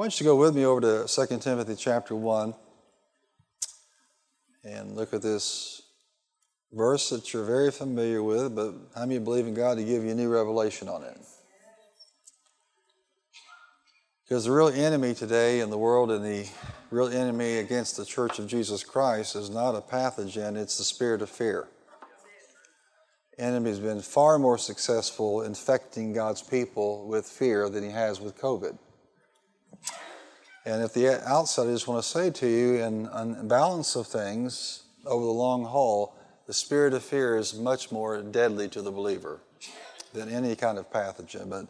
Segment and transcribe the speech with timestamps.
[0.00, 2.54] Why don't you go with me over to 2 Timothy chapter 1
[4.64, 5.82] and look at this
[6.72, 10.12] verse that you're very familiar with, but how many believe in God to give you
[10.12, 11.18] a new revelation on it?
[14.26, 16.48] Because the real enemy today in the world and the
[16.90, 21.20] real enemy against the church of Jesus Christ is not a pathogen, it's the spirit
[21.20, 21.68] of fear.
[23.36, 28.38] Enemy has been far more successful infecting God's people with fear than he has with
[28.38, 28.78] COVID.
[30.64, 34.06] And at the outset, I just want to say to you, in, in balance of
[34.06, 36.16] things over the long haul,
[36.46, 39.40] the spirit of fear is much more deadly to the believer
[40.12, 41.48] than any kind of pathogen.
[41.48, 41.66] But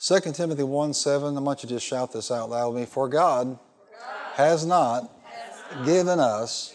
[0.00, 2.86] 2 Timothy 1 7, I want you to just shout this out loud with me.
[2.86, 3.58] For God,
[4.34, 5.10] has not,
[5.84, 6.72] given, us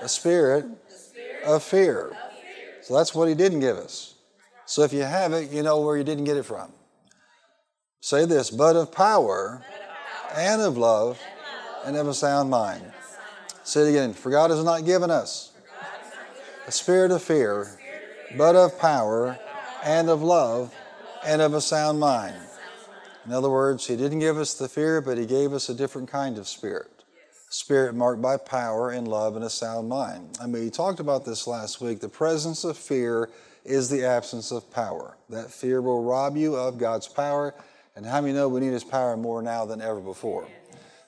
[0.00, 0.64] a spirit,
[1.44, 2.16] of fear.
[2.82, 4.14] So that's what He didn't give us.
[4.64, 6.72] So if you have it, you know where you didn't get it from.
[8.00, 9.64] Say this, but of power
[10.36, 11.20] and of love
[11.84, 12.92] and of a sound mind.
[13.64, 14.14] Say it again.
[14.14, 15.52] For God has not given us
[16.66, 17.78] a spirit of fear,
[18.36, 19.38] but of power
[19.84, 20.74] and of love
[21.24, 22.36] and of a sound mind.
[23.24, 26.10] In other words, He didn't give us the fear, but He gave us a different
[26.10, 26.88] kind of spirit.
[27.50, 30.38] Spirit marked by power and love and a sound mind.
[30.40, 32.00] I mean, he talked about this last week.
[32.00, 33.28] The presence of fear
[33.64, 35.18] is the absence of power.
[35.28, 37.54] That fear will rob you of God's power
[37.94, 40.46] and how many know we need His power more now than ever before?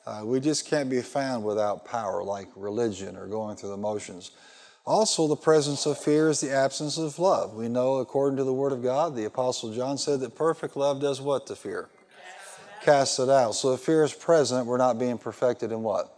[0.06, 4.32] Uh, we just can't be found without power, like religion or going through the motions.
[4.86, 7.54] Also, the presence of fear is the absence of love.
[7.54, 11.00] We know, according to the Word of God, the Apostle John said that perfect love
[11.00, 11.88] does what to fear?
[12.82, 13.54] Cast it out.
[13.54, 16.14] So if fear is present, we're not being perfected in what?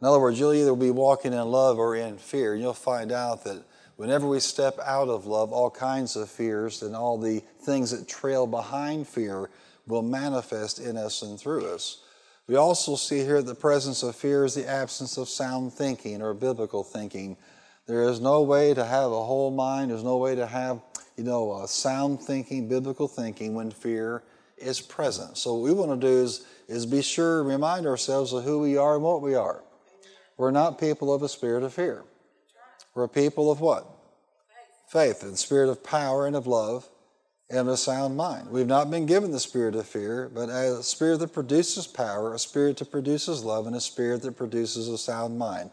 [0.00, 2.56] In other words, you'll either be walking in love or in fear.
[2.56, 3.62] You'll find out that
[3.94, 8.08] whenever we step out of love, all kinds of fears and all the things that
[8.08, 9.50] trail behind fear
[9.88, 12.02] will manifest in us and through us.
[12.46, 16.32] We also see here the presence of fear is the absence of sound thinking or
[16.34, 17.36] biblical thinking.
[17.86, 20.80] There is no way to have a whole mind, there's no way to have,
[21.16, 24.22] you know, sound thinking, biblical thinking when fear
[24.56, 25.36] is present.
[25.36, 28.76] So what we want to do is, is be sure, remind ourselves of who we
[28.76, 29.62] are and what we are.
[30.36, 32.04] We're not people of a spirit of fear.
[32.94, 33.86] We're people of what?
[34.88, 36.88] Faith, and spirit of power and of love
[37.50, 38.50] and a sound mind.
[38.50, 42.38] We've not been given the spirit of fear, but a spirit that produces power, a
[42.38, 45.70] spirit that produces love, and a spirit that produces a sound mind.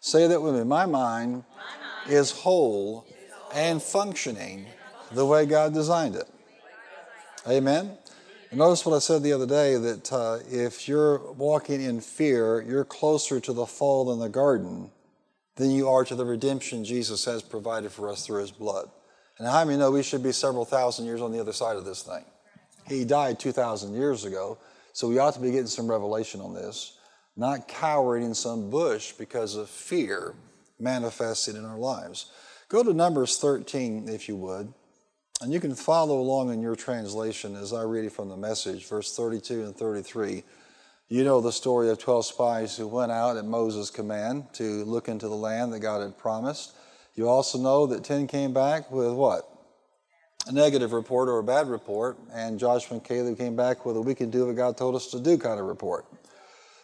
[0.00, 0.64] Say that with me.
[0.64, 3.06] My mind, My mind is, whole
[3.54, 4.66] and functioning
[5.12, 6.28] the way God designed it.
[7.46, 7.96] Amen.
[8.50, 12.62] And notice what I said the other day that uh, if you're walking in fear,
[12.62, 14.90] you're closer to the fall in the garden
[15.56, 18.90] than you are to the redemption Jesus has provided for us through his blood.
[19.38, 21.84] And how many know we should be several thousand years on the other side of
[21.84, 22.24] this thing?
[22.88, 24.58] He died 2,000 years ago,
[24.92, 26.98] so we ought to be getting some revelation on this,
[27.36, 30.34] not cowering in some bush because of fear
[30.80, 32.32] manifested in our lives.
[32.68, 34.72] Go to Numbers 13, if you would,
[35.40, 38.86] and you can follow along in your translation as I read it from the message,
[38.86, 40.42] verse 32 and 33.
[41.08, 45.08] You know the story of 12 spies who went out at Moses' command to look
[45.08, 46.74] into the land that God had promised.
[47.18, 49.42] You also know that 10 came back with what?
[50.46, 54.00] A negative report or a bad report, and Joshua and Caleb came back with a
[54.00, 56.06] we can do what God told us to do kind of report.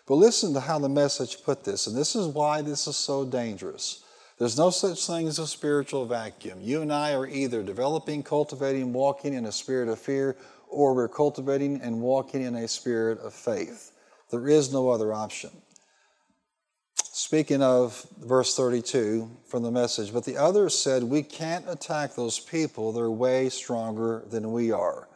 [0.09, 3.25] But listen to how the message put this, and this is why this is so
[3.25, 4.03] dangerous.
[4.37, 6.59] There's no such thing as a spiritual vacuum.
[6.61, 10.37] You and I are either developing, cultivating, walking in a spirit of fear,
[10.69, 13.93] or we're cultivating and walking in a spirit of faith.
[14.33, 15.51] There is no other option.
[17.17, 22.41] Speaking of verse 32 from the message, but the others said, We can't attack those
[22.41, 22.91] people.
[22.91, 25.09] They're way stronger than we are.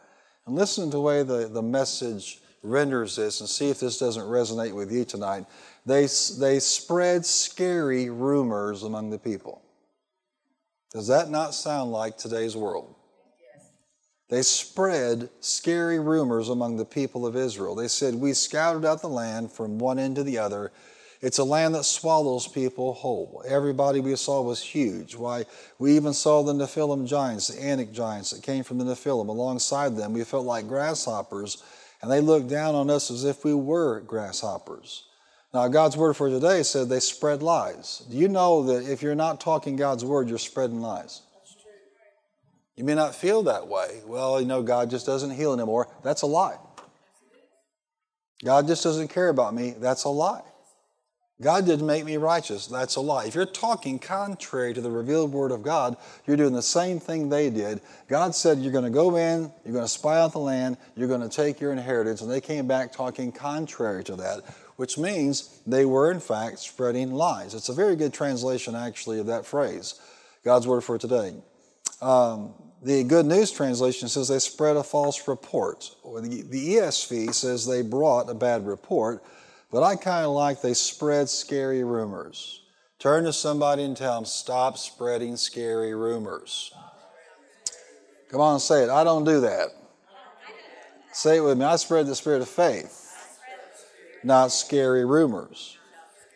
[0.45, 4.23] And listen to the way the, the message renders this and see if this doesn't
[4.23, 5.45] resonate with you tonight.
[5.85, 6.07] They,
[6.39, 9.61] they spread scary rumors among the people.
[10.93, 12.95] Does that not sound like today's world?
[14.29, 17.75] They spread scary rumors among the people of Israel.
[17.75, 20.71] They said, We scouted out the land from one end to the other
[21.21, 23.43] it's a land that swallows people whole.
[23.45, 25.15] Everybody we saw was huge.
[25.15, 25.45] Why,
[25.77, 29.27] we even saw the Nephilim giants, the Anak giants that came from the Nephilim.
[29.27, 31.61] Alongside them, we felt like grasshoppers,
[32.01, 35.07] and they looked down on us as if we were grasshoppers.
[35.53, 38.05] Now, God's word for today said they spread lies.
[38.09, 41.23] Do you know that if you're not talking God's word, you're spreading lies?
[41.35, 41.71] That's true.
[42.77, 44.01] You may not feel that way.
[44.05, 45.89] Well, you know, God just doesn't heal anymore.
[46.01, 46.57] That's a lie.
[48.45, 49.73] God just doesn't care about me.
[49.77, 50.43] That's a lie.
[51.41, 52.67] God didn't make me righteous.
[52.67, 53.25] That's a lie.
[53.25, 55.95] If you're talking contrary to the revealed word of God,
[56.27, 57.79] you're doing the same thing they did.
[58.09, 61.07] God said you're going to go in, you're going to spy out the land, you're
[61.07, 64.41] going to take your inheritance, and they came back talking contrary to that,
[64.75, 67.53] which means they were in fact spreading lies.
[67.53, 69.97] It's a very good translation, actually, of that phrase.
[70.43, 71.35] God's word for today.
[72.01, 75.89] Um, the Good News translation says they spread a false report.
[76.03, 79.23] The, the ESV says they brought a bad report.
[79.71, 82.61] But I kind of like they spread scary rumors.
[82.97, 86.73] Turn to somebody and tell them, stop spreading scary rumors.
[88.29, 88.89] Come on, say it.
[88.89, 89.69] I don't do that.
[91.11, 91.65] Say it with me.
[91.65, 93.15] I spread the spirit of faith,
[94.23, 95.77] not scary rumors.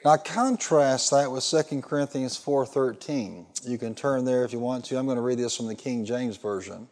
[0.03, 3.45] Now contrast that with 2 Corinthians 4:13.
[3.63, 4.97] You can turn there if you want to.
[4.97, 6.89] I'm going to read this from the King James version.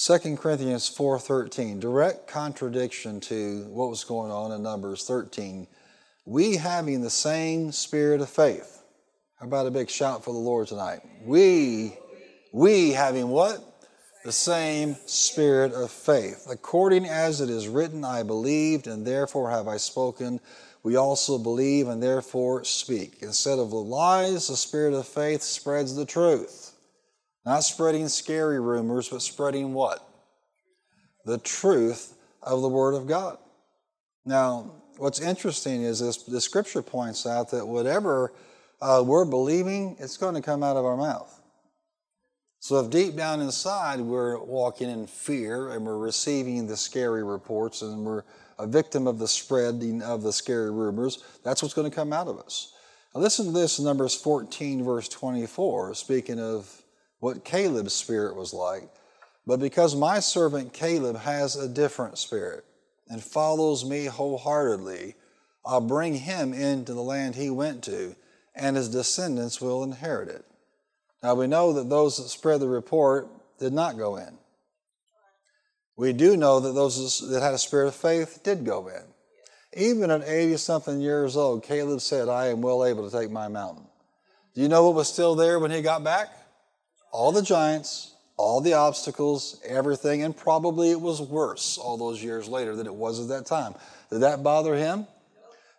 [0.00, 5.66] 2 Corinthians 4:13, direct contradiction to what was going on in Numbers 13.
[6.24, 8.80] We having the same spirit of faith.
[9.40, 11.00] How about a big shout for the Lord tonight?
[11.24, 11.98] We,
[12.52, 13.58] we having what?
[14.24, 16.46] The same spirit of faith.
[16.48, 20.38] According as it is written, I believed, and therefore have I spoken.
[20.84, 23.16] We also believe and therefore speak.
[23.20, 26.67] Instead of the lies, the spirit of faith spreads the truth.
[27.48, 30.06] Not spreading scary rumors, but spreading what?
[31.24, 33.38] The truth of the Word of God.
[34.26, 38.34] Now, what's interesting is this the scripture points out that whatever
[38.82, 41.40] uh, we're believing, it's going to come out of our mouth.
[42.60, 47.80] So if deep down inside we're walking in fear and we're receiving the scary reports
[47.80, 48.24] and we're
[48.58, 52.28] a victim of the spreading of the scary rumors, that's what's going to come out
[52.28, 52.74] of us.
[53.14, 56.82] Now listen to this in Numbers 14, verse 24, speaking of
[57.20, 58.88] what Caleb's spirit was like.
[59.46, 62.64] But because my servant Caleb has a different spirit
[63.08, 65.14] and follows me wholeheartedly,
[65.64, 68.14] I'll bring him into the land he went to,
[68.54, 70.44] and his descendants will inherit it.
[71.22, 73.28] Now we know that those that spread the report
[73.58, 74.38] did not go in.
[75.96, 79.02] We do know that those that had a spirit of faith did go in.
[79.74, 83.48] Even at 80 something years old, Caleb said, I am well able to take my
[83.48, 83.84] mountain.
[84.54, 86.28] Do you know what was still there when he got back?
[87.10, 92.48] All the giants, all the obstacles, everything, and probably it was worse all those years
[92.48, 93.74] later than it was at that time.
[94.10, 95.06] Did that bother him?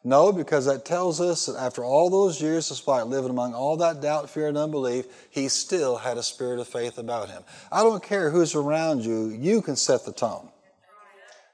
[0.03, 4.01] No, because that tells us that after all those years, despite living among all that
[4.01, 7.43] doubt, fear, and unbelief, he still had a spirit of faith about him.
[7.71, 10.49] I don't care who's around you, you can set the tone.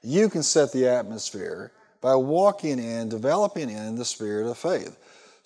[0.02, 4.96] You can set the atmosphere by walking in, developing in the spirit of faith.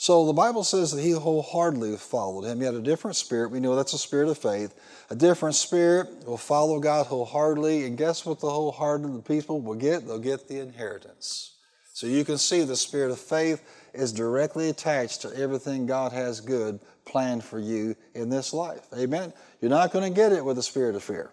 [0.00, 2.60] So the Bible says that he wholeheartedly followed him.
[2.60, 3.50] He had a different spirit.
[3.50, 4.74] We know that's a spirit of faith.
[5.10, 7.84] A different spirit will follow God wholeheartedly.
[7.84, 10.06] And guess what the wholehearted people will get?
[10.06, 11.54] They'll get the inheritance.
[11.92, 13.62] So you can see the spirit of faith
[13.92, 18.86] is directly attached to everything God has good planned for you in this life.
[18.96, 19.34] Amen.
[19.60, 21.30] You're not going to get it with the spirit of fear.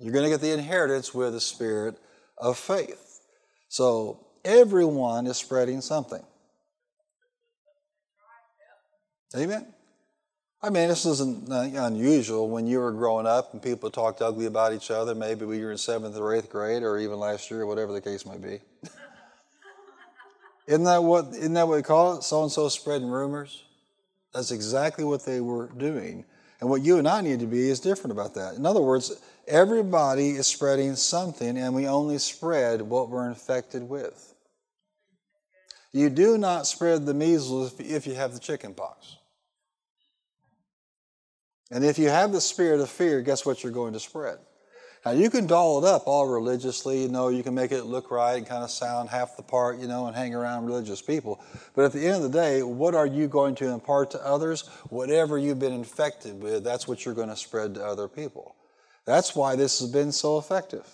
[0.00, 1.96] You're going to get the inheritance with the spirit
[2.38, 3.20] of faith.
[3.68, 6.24] So everyone is spreading something.
[9.34, 9.66] Amen.
[10.62, 14.46] I mean, this isn't uh, unusual when you were growing up and people talked ugly
[14.46, 15.14] about each other.
[15.14, 18.24] Maybe we were in seventh or eighth grade, or even last year, whatever the case
[18.24, 18.60] may be.
[20.66, 21.26] isn't that what?
[21.34, 22.22] Isn't that what we call it?
[22.22, 23.64] So and so spreading rumors.
[24.32, 26.24] That's exactly what they were doing.
[26.60, 28.54] And what you and I need to be is different about that.
[28.54, 29.12] In other words,
[29.46, 34.34] everybody is spreading something, and we only spread what we're infected with.
[35.96, 39.16] You do not spread the measles if you have the chicken pox.
[41.70, 44.36] And if you have the spirit of fear, guess what you're going to spread?
[45.06, 48.10] Now, you can doll it up all religiously, you know, you can make it look
[48.10, 51.42] right and kind of sound half the part, you know, and hang around religious people.
[51.74, 54.68] But at the end of the day, what are you going to impart to others?
[54.90, 58.54] Whatever you've been infected with, that's what you're going to spread to other people.
[59.06, 60.86] That's why this has been so effective.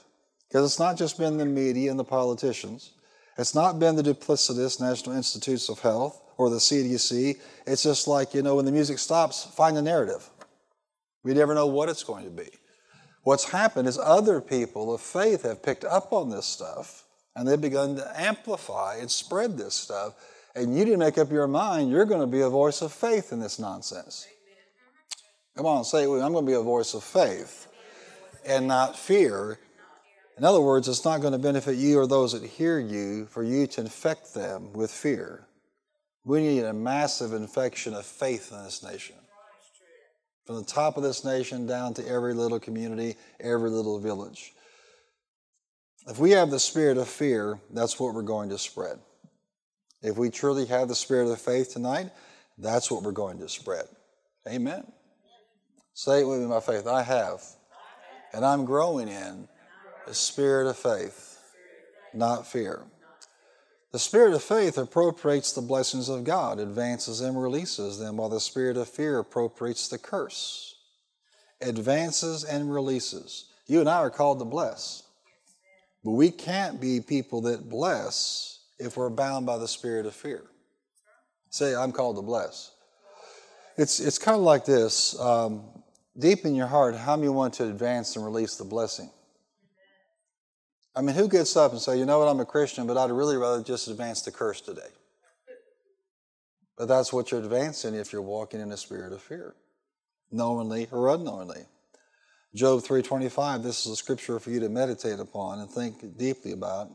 [0.48, 2.92] Because it's not just been the media and the politicians,
[3.38, 7.38] it's not been the duplicitous National Institutes of Health or the CDC.
[7.66, 10.28] It's just like, you know, when the music stops, find a narrative.
[11.22, 12.48] We never know what it's going to be.
[13.22, 17.04] What's happened is other people of faith have picked up on this stuff
[17.36, 20.14] and they've begun to amplify and spread this stuff.
[20.54, 23.32] And you didn't make up your mind, you're going to be a voice of faith
[23.32, 24.26] in this nonsense.
[25.56, 26.26] Come on, say it with me.
[26.26, 27.68] I'm going to be a voice of faith
[28.44, 29.58] and not fear
[30.42, 33.44] in other words, it's not going to benefit you or those that hear you for
[33.44, 35.46] you to infect them with fear.
[36.24, 39.14] We need a massive infection of faith in this nation.
[40.44, 44.52] From the top of this nation down to every little community, every little village.
[46.08, 48.98] If we have the spirit of fear, that's what we're going to spread.
[50.02, 52.10] If we truly have the spirit of faith tonight,
[52.58, 53.84] that's what we're going to spread.
[54.48, 54.90] Amen.
[55.94, 56.88] Say it with me, my faith.
[56.88, 57.44] I have,
[58.32, 59.46] and I'm growing in
[60.06, 61.38] the spirit of faith,
[62.12, 62.82] not fear.
[63.92, 68.40] The spirit of faith appropriates the blessings of God, advances and releases them, while the
[68.40, 70.76] spirit of fear appropriates the curse,
[71.60, 73.50] advances and releases.
[73.66, 75.02] You and I are called to bless.
[76.04, 80.42] But we can't be people that bless if we're bound by the spirit of fear.
[81.50, 82.72] Say, I'm called to bless.
[83.76, 85.18] It's, it's kind of like this.
[85.20, 85.64] Um,
[86.18, 89.10] deep in your heart, how many want to advance and release the blessing?
[90.94, 93.10] I mean, who gets up and say, you know what, I'm a Christian, but I'd
[93.10, 94.80] really rather just advance the curse today?
[96.76, 99.54] But that's what you're advancing if you're walking in a spirit of fear,
[100.30, 101.64] knowingly or unknowingly.
[102.54, 103.62] Job 3:25.
[103.62, 106.90] This is a scripture for you to meditate upon and think deeply about.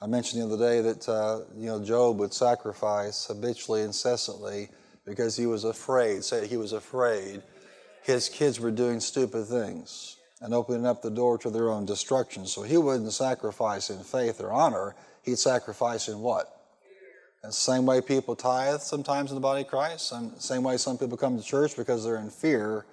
[0.00, 4.68] I mentioned the other day that uh, you know Job would sacrifice habitually, incessantly,
[5.04, 6.24] because he was afraid.
[6.24, 7.42] Say he was afraid
[8.04, 12.46] his kids were doing stupid things and opening up the door to their own destruction.
[12.46, 14.94] So he wouldn't sacrifice in faith or honor.
[15.22, 16.52] He'd sacrifice in what?
[17.46, 20.08] the same way people tithe sometimes in the body of Christ.
[20.08, 22.86] Some, same way some people come to church because they're in fear,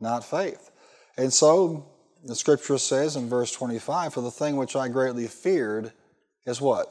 [0.00, 0.70] not faith.
[1.16, 1.86] And so
[2.24, 5.92] the scripture says in verse 25, For the thing which I greatly feared
[6.46, 6.88] is what?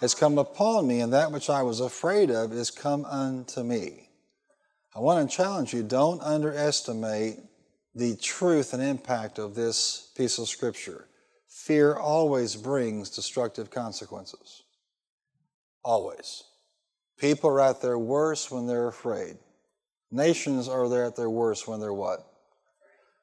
[0.00, 4.10] Has come upon me, and that which I was afraid of is come unto me.
[4.94, 7.38] I want to challenge you don't underestimate
[7.94, 11.06] the truth and impact of this piece of scripture.
[11.48, 14.62] Fear always brings destructive consequences.
[15.84, 16.44] Always.
[17.18, 19.36] People are at their worst when they're afraid.
[20.10, 22.26] Nations are there at their worst when they're what?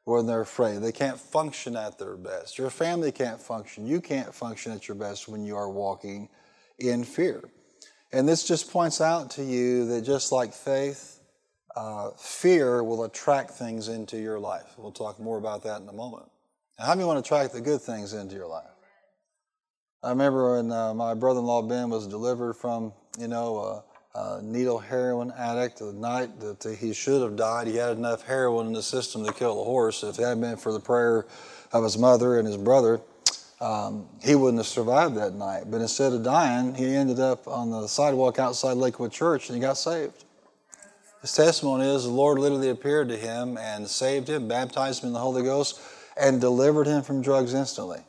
[0.03, 0.81] when they're afraid.
[0.81, 2.57] They can't function at their best.
[2.57, 3.85] Your family can't function.
[3.85, 6.29] You can't function at your best when you are walking
[6.79, 7.43] in fear.
[8.11, 11.20] And this just points out to you that just like faith,
[11.75, 14.73] uh, fear will attract things into your life.
[14.77, 16.29] We'll talk more about that in a moment.
[16.77, 18.65] Now, how many want to attract the good things into your life?
[20.03, 24.79] I remember when uh, my brother-in-law Ben was delivered from, you know, a, uh, needle
[24.79, 25.77] heroin addict.
[25.77, 29.31] The night that he should have died, he had enough heroin in the system to
[29.31, 30.03] kill a horse.
[30.03, 31.25] If it hadn't been for the prayer
[31.71, 32.99] of his mother and his brother,
[33.61, 35.65] um, he wouldn't have survived that night.
[35.69, 39.61] But instead of dying, he ended up on the sidewalk outside Lakewood Church and he
[39.61, 40.25] got saved.
[41.21, 45.13] His testimony is the Lord literally appeared to him and saved him, baptized him in
[45.13, 45.79] the Holy Ghost,
[46.19, 47.99] and delivered him from drugs instantly.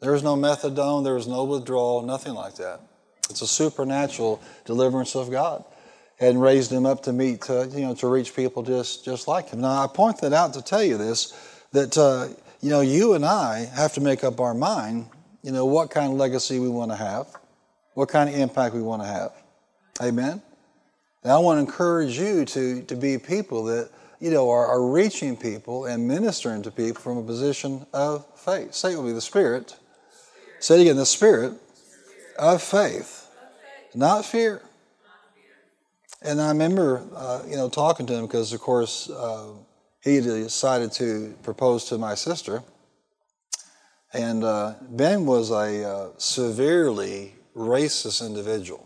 [0.00, 2.80] There was no methadone, there was no withdrawal, nothing like that.
[3.28, 5.64] It's a supernatural deliverance of God
[6.18, 9.50] and raised him up to meet, uh, you know, to reach people just, just like
[9.50, 9.60] him.
[9.60, 11.32] Now, I point that out to tell you this,
[11.72, 12.28] that, uh,
[12.62, 15.08] you know, you and I have to make up our mind,
[15.42, 17.26] you know, what kind of legacy we want to have,
[17.94, 19.32] what kind of impact we want to have.
[20.00, 20.40] Amen?
[21.26, 23.90] And I want to encourage you to, to be people that,
[24.20, 28.72] you know, are, are reaching people and ministering to people from a position of faith.
[28.74, 29.76] Say it with me, the Spirit.
[30.60, 31.54] Say it again, the Spirit
[32.38, 33.28] of faith,
[33.92, 34.62] not fear.
[36.22, 39.48] And I remember, uh, you know, talking to him because, of course, uh,
[40.04, 42.62] he decided to propose to my sister.
[44.12, 48.85] And uh, Ben was a uh, severely racist individual.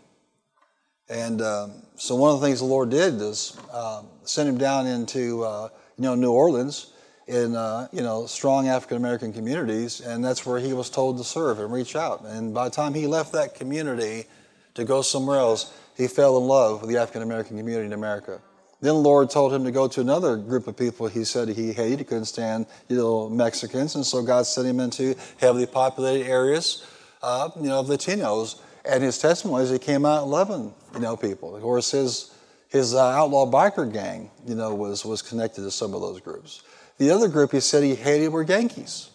[1.10, 4.86] And um, so one of the things the Lord did is um, send him down
[4.86, 6.92] into, uh, you know, New Orleans
[7.30, 11.24] in uh, you know strong African American communities, and that's where he was told to
[11.24, 12.24] serve and reach out.
[12.24, 14.26] And by the time he left that community
[14.74, 18.40] to go somewhere else, he fell in love with the African American community in America.
[18.80, 21.72] Then the Lord told him to go to another group of people he said he
[21.72, 21.98] hated.
[21.98, 26.84] He couldn't stand you know Mexicans, and so God sent him into heavily populated areas,
[27.22, 28.60] uh, you know, of Latinos.
[28.84, 31.54] And his testimony is he came out loving you know people.
[31.56, 32.34] Of course, his
[32.68, 36.62] his uh, outlaw biker gang, you know, was was connected to some of those groups.
[36.98, 39.10] The other group he said he hated were Yankees.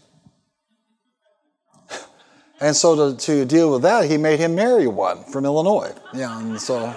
[2.61, 5.93] And so to, to deal with that, he made him marry one from Illinois.
[6.13, 6.95] Yeah, and so,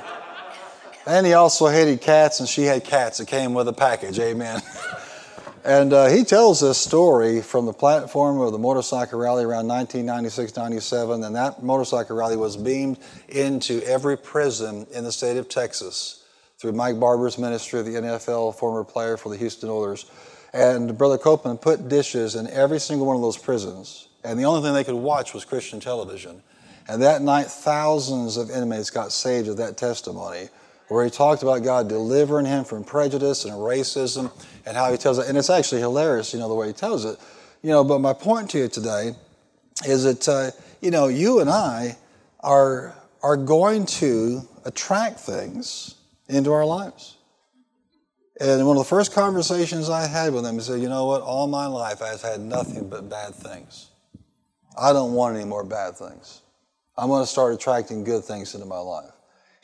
[1.04, 3.18] and he also hated cats, and she had cats.
[3.18, 4.20] It came with a package.
[4.20, 4.62] Amen.
[5.68, 10.56] And uh, he tells this story from the platform of the motorcycle rally around 1996
[10.56, 11.22] 97.
[11.22, 12.98] And that motorcycle rally was beamed
[13.28, 16.24] into every prison in the state of Texas
[16.56, 20.06] through Mike Barber's ministry, of the NFL former player for the Houston Oilers.
[20.54, 24.08] And Brother Copeland put dishes in every single one of those prisons.
[24.24, 26.42] And the only thing they could watch was Christian television.
[26.88, 30.48] And that night, thousands of inmates got saved of that testimony,
[30.88, 34.30] where he talked about God delivering him from prejudice and racism,
[34.66, 35.28] and how he tells it.
[35.28, 37.18] And it's actually hilarious, you know, the way he tells it.
[37.62, 39.12] You know, but my point to you today
[39.84, 41.96] is that, uh, you know, you and I
[42.40, 45.96] are are going to attract things
[46.28, 47.16] into our lives.
[48.40, 51.22] And one of the first conversations I had with him, he said, You know what?
[51.22, 53.90] All my life I've had nothing but bad things.
[54.78, 56.42] I don't want any more bad things.
[56.96, 59.10] I'm going to start attracting good things into my life.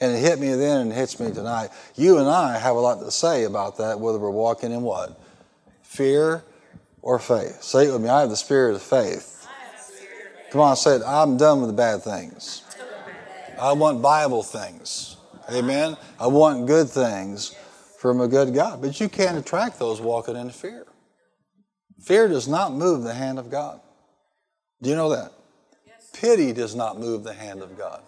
[0.00, 1.70] And it hit me then and it hits me tonight.
[1.94, 5.20] You and I have a lot to say about that, whether we're walking in what?
[5.82, 6.42] Fear
[7.00, 7.62] or faith.
[7.62, 8.08] Say it with me.
[8.08, 9.46] I have the spirit of faith.
[10.50, 11.02] Come on, say it.
[11.06, 12.62] I'm done with the bad things.
[13.60, 15.16] I want Bible things.
[15.52, 15.96] Amen.
[16.18, 17.54] I want good things
[17.98, 18.80] from a good God.
[18.80, 20.86] But you can't attract those walking in fear.
[22.00, 23.80] Fear does not move the hand of God.
[24.82, 25.32] Do you know that?
[26.12, 28.02] Pity does not move the hand of God.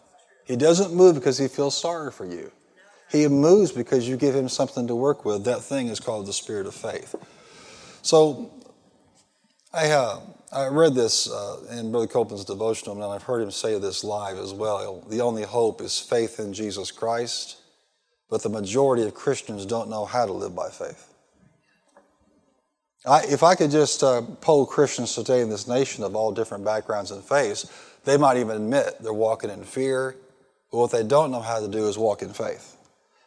[0.46, 2.50] He doesn't move because he feels sorry for you.
[3.10, 5.44] He moves because you give him something to work with.
[5.44, 7.14] That thing is called the spirit of faith.
[8.02, 8.50] So
[9.72, 10.20] I, uh,
[10.52, 14.38] I read this uh, in Brother Copeland's devotional, and I've heard him say this live
[14.38, 15.04] as well.
[15.08, 17.58] The only hope is faith in Jesus Christ
[18.28, 21.12] but the majority of Christians don't know how to live by faith.
[23.04, 26.64] I, if I could just uh, poll Christians today in this nation of all different
[26.64, 27.70] backgrounds and faiths,
[28.04, 30.16] they might even admit they're walking in fear,
[30.76, 32.76] but what they don't know how to do is walk in faith.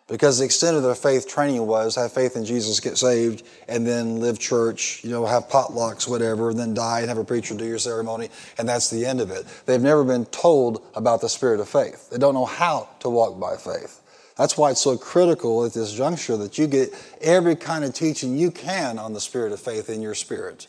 [0.07, 3.87] Because the extent of their faith training was have faith in Jesus, get saved, and
[3.87, 7.55] then live church, you know, have potlucks, whatever, and then die and have a preacher
[7.55, 8.29] do your ceremony,
[8.59, 9.47] and that's the end of it.
[9.65, 12.11] They've never been told about the spirit of faith.
[12.11, 13.99] They don't know how to walk by faith.
[14.37, 18.37] That's why it's so critical at this juncture that you get every kind of teaching
[18.37, 20.67] you can on the spirit of faith in your spirit.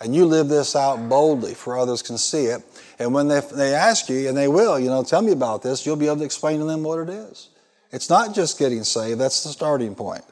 [0.00, 2.62] And you live this out boldly for others can see it.
[2.98, 5.84] And when they, they ask you, and they will, you know, tell me about this,
[5.84, 7.50] you'll be able to explain to them what it is.
[7.92, 10.22] It's not just getting saved, that's the starting point.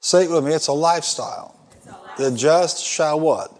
[0.00, 1.54] Say it with me, it's a lifestyle.
[2.18, 3.52] The just shall what?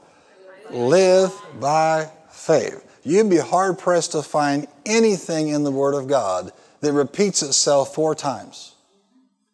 [0.70, 2.84] Live by faith.
[3.04, 7.94] You'd be hard pressed to find anything in the Word of God that repeats itself
[7.94, 8.74] four times.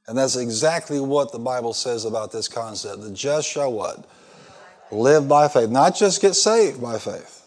[0.06, 3.02] And that's exactly what the Bible says about this concept.
[3.02, 4.06] The just shall what?
[4.94, 5.70] Live by faith.
[5.70, 7.44] Not just get saved by faith,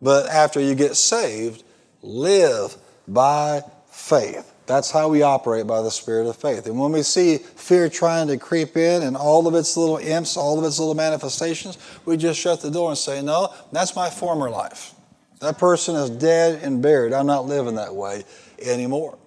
[0.00, 1.64] but after you get saved,
[2.02, 2.76] live
[3.08, 4.52] by faith.
[4.66, 6.66] That's how we operate by the Spirit of faith.
[6.66, 10.36] And when we see fear trying to creep in and all of its little imps,
[10.36, 14.08] all of its little manifestations, we just shut the door and say, No, that's my
[14.08, 14.94] former life.
[15.40, 17.12] That person is dead and buried.
[17.12, 18.24] I'm not living that way
[18.60, 19.18] anymore.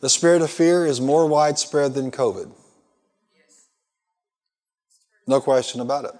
[0.00, 2.50] The spirit of fear is more widespread than COVID.
[5.26, 6.19] No question about it.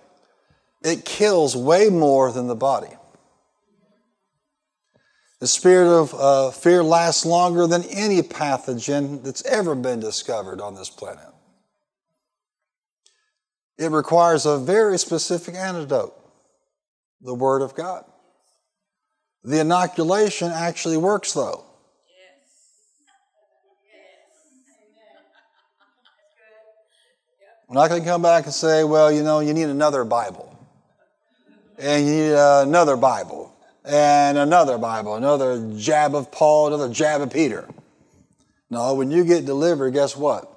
[0.82, 2.94] It kills way more than the body.
[5.40, 10.74] The spirit of uh, fear lasts longer than any pathogen that's ever been discovered on
[10.74, 11.24] this planet.
[13.78, 16.14] It requires a very specific antidote
[17.22, 18.04] the Word of God.
[19.44, 21.64] The inoculation actually works, though.
[27.68, 30.49] We're not going to come back and say, well, you know, you need another Bible.
[31.80, 33.56] And you need another Bible.
[33.84, 35.14] And another Bible.
[35.14, 37.66] Another jab of Paul, another jab of Peter.
[38.68, 40.48] No, when you get delivered, guess what?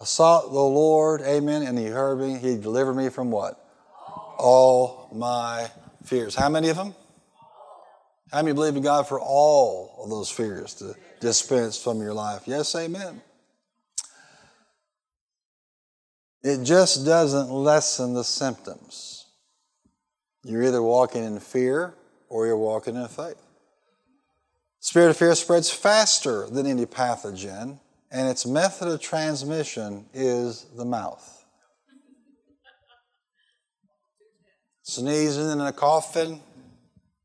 [0.00, 2.38] I sought the Lord, amen, and he heard me.
[2.38, 3.58] He delivered me from what?
[4.38, 5.70] All my
[6.04, 6.34] fears.
[6.34, 6.94] How many of them?
[8.30, 12.42] How many believe in God for all of those fears to dispense from your life?
[12.46, 13.22] Yes, amen.
[16.42, 19.15] It just doesn't lessen the symptoms.
[20.46, 21.94] You're either walking in fear
[22.28, 23.42] or you're walking in faith.
[24.78, 27.80] Spirit of fear spreads faster than any pathogen,
[28.12, 31.44] and its method of transmission is the mouth.
[34.82, 36.40] Sneezing in a coughing,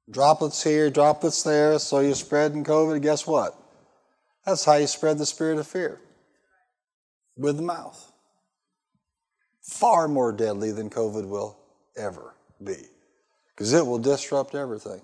[0.10, 3.03] droplets here, droplets there, so you're spreading COVID.
[3.03, 3.55] Guess what?
[4.47, 6.01] That's how you spread the spirit of fear
[7.38, 8.12] with the mouth
[9.62, 11.60] far more deadly than COVID will
[11.95, 12.88] ever be.
[13.62, 15.02] Because it will disrupt everything.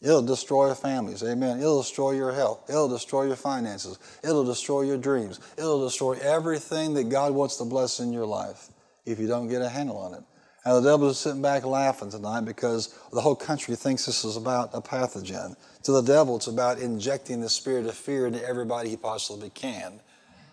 [0.00, 1.24] It'll destroy families.
[1.24, 1.58] Amen.
[1.58, 2.70] It'll destroy your health.
[2.70, 3.98] It'll destroy your finances.
[4.22, 5.40] It'll destroy your dreams.
[5.58, 8.68] It'll destroy everything that God wants to bless in your life
[9.04, 10.22] if you don't get a handle on it.
[10.64, 14.36] And the devil is sitting back laughing tonight because the whole country thinks this is
[14.36, 15.56] about a pathogen.
[15.82, 19.98] To the devil, it's about injecting the spirit of fear into everybody he possibly can,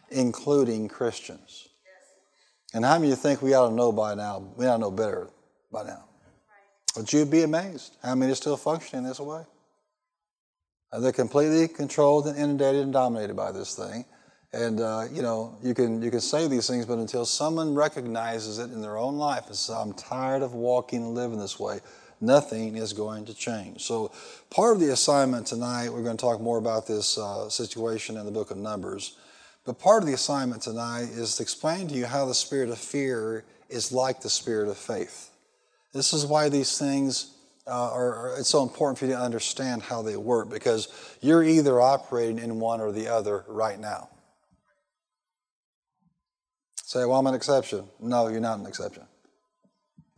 [0.10, 1.68] including Christians.
[2.74, 4.52] And how many of you think we ought to know by now?
[4.58, 5.30] We ought to know better
[5.72, 6.09] by now.
[7.00, 9.44] But you'd be amazed how many are still functioning this way.
[10.92, 14.04] They're completely controlled and inundated and dominated by this thing.
[14.52, 18.60] And uh, you know, you can you can say these things, but until someone recognizes
[18.60, 21.80] it in their own life and says, "I'm tired of walking and living this way,"
[22.20, 23.86] nothing is going to change.
[23.86, 24.12] So,
[24.50, 28.26] part of the assignment tonight, we're going to talk more about this uh, situation in
[28.26, 29.16] the book of Numbers.
[29.64, 32.78] But part of the assignment tonight is to explain to you how the spirit of
[32.78, 35.29] fear is like the spirit of faith.
[35.94, 39.82] This is why these things uh, are, are, it's so important for you to understand
[39.82, 40.88] how they work because
[41.22, 44.10] you're either operating in one or the other right now.
[46.84, 47.86] Say, well, I'm an exception.
[48.00, 49.04] No, you're not an exception.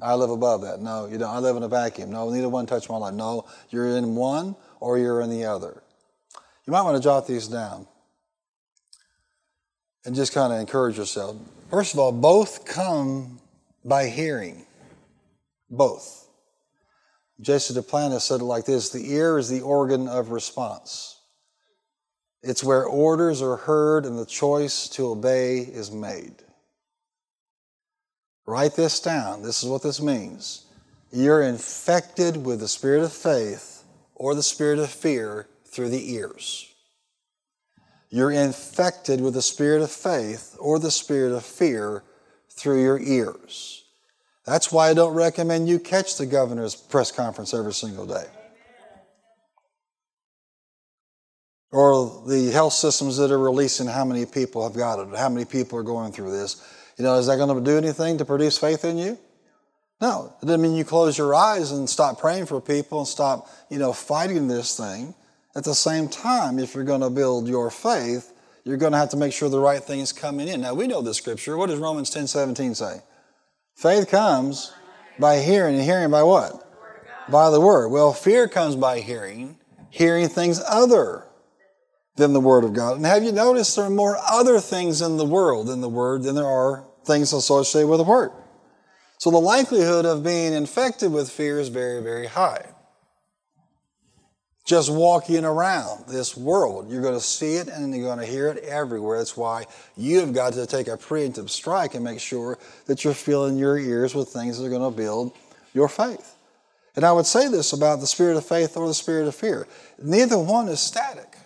[0.01, 0.81] I live above that.
[0.81, 1.29] No, you don't.
[1.29, 2.11] I live in a vacuum.
[2.11, 3.13] No, neither one touched my life.
[3.13, 5.83] No, you're in one or you're in the other.
[6.65, 7.87] You might want to jot these down
[10.05, 11.37] and just kind of encourage yourself.
[11.69, 13.39] First of all, both come
[13.85, 14.65] by hearing.
[15.71, 16.27] Both.
[17.39, 21.17] Jesse Duplantis said it like this The ear is the organ of response.
[22.43, 26.35] It's where orders are heard and the choice to obey is made.
[28.45, 29.43] Write this down.
[29.43, 30.65] This is what this means.
[31.11, 33.83] You're infected with the spirit of faith
[34.15, 36.67] or the spirit of fear through the ears.
[38.09, 42.03] You're infected with the spirit of faith or the spirit of fear
[42.49, 43.80] through your ears.
[44.45, 48.25] That's why I don't recommend you catch the governor's press conference every single day.
[51.71, 55.45] Or the health systems that are releasing how many people have got it, how many
[55.45, 56.61] people are going through this.
[56.97, 59.17] You know, is that going to do anything to produce faith in you?
[60.01, 60.33] No.
[60.41, 63.77] It doesn't mean you close your eyes and stop praying for people and stop, you
[63.77, 65.13] know, fighting this thing.
[65.55, 69.09] At the same time, if you're going to build your faith, you're going to have
[69.09, 70.61] to make sure the right thing is coming in.
[70.61, 71.55] Now, we know the scripture.
[71.55, 73.01] What does Romans 10 17 say?
[73.75, 74.73] Faith comes
[75.19, 76.67] by hearing, and hearing by what?
[77.29, 77.89] By the word.
[77.89, 79.57] Well, fear comes by hearing,
[79.89, 81.27] hearing things other
[82.15, 82.97] than the word of God.
[82.97, 86.23] And have you noticed there are more other things in the world than the word
[86.23, 88.31] than there are things associated with the word?
[89.17, 92.65] So the likelihood of being infected with fear is very, very high
[94.65, 96.89] just walking around this world.
[96.89, 99.17] You're going to see it and you're going to hear it everywhere.
[99.17, 99.65] That's why
[99.97, 104.13] you've got to take a preemptive strike and make sure that you're filling your ears
[104.13, 105.33] with things that are going to build
[105.73, 106.35] your faith.
[106.95, 109.67] And I would say this about the spirit of faith or the spirit of fear
[110.01, 111.37] neither one is static.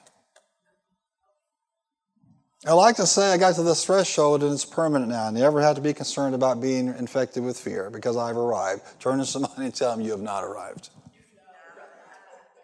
[2.67, 5.27] I like to say I got to this threshold and it's permanent now.
[5.27, 8.81] I never have to be concerned about being infected with fear because I've arrived.
[8.99, 10.89] Turn to somebody and tell them you have not arrived.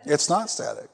[0.06, 0.90] It's not static.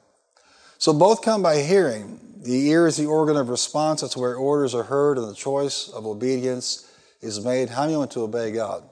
[0.77, 2.19] So both come by hearing.
[2.43, 4.03] The ear is the organ of response.
[4.03, 6.89] It's where orders are heard and the choice of obedience
[7.21, 7.69] is made.
[7.69, 8.83] How many want to obey God?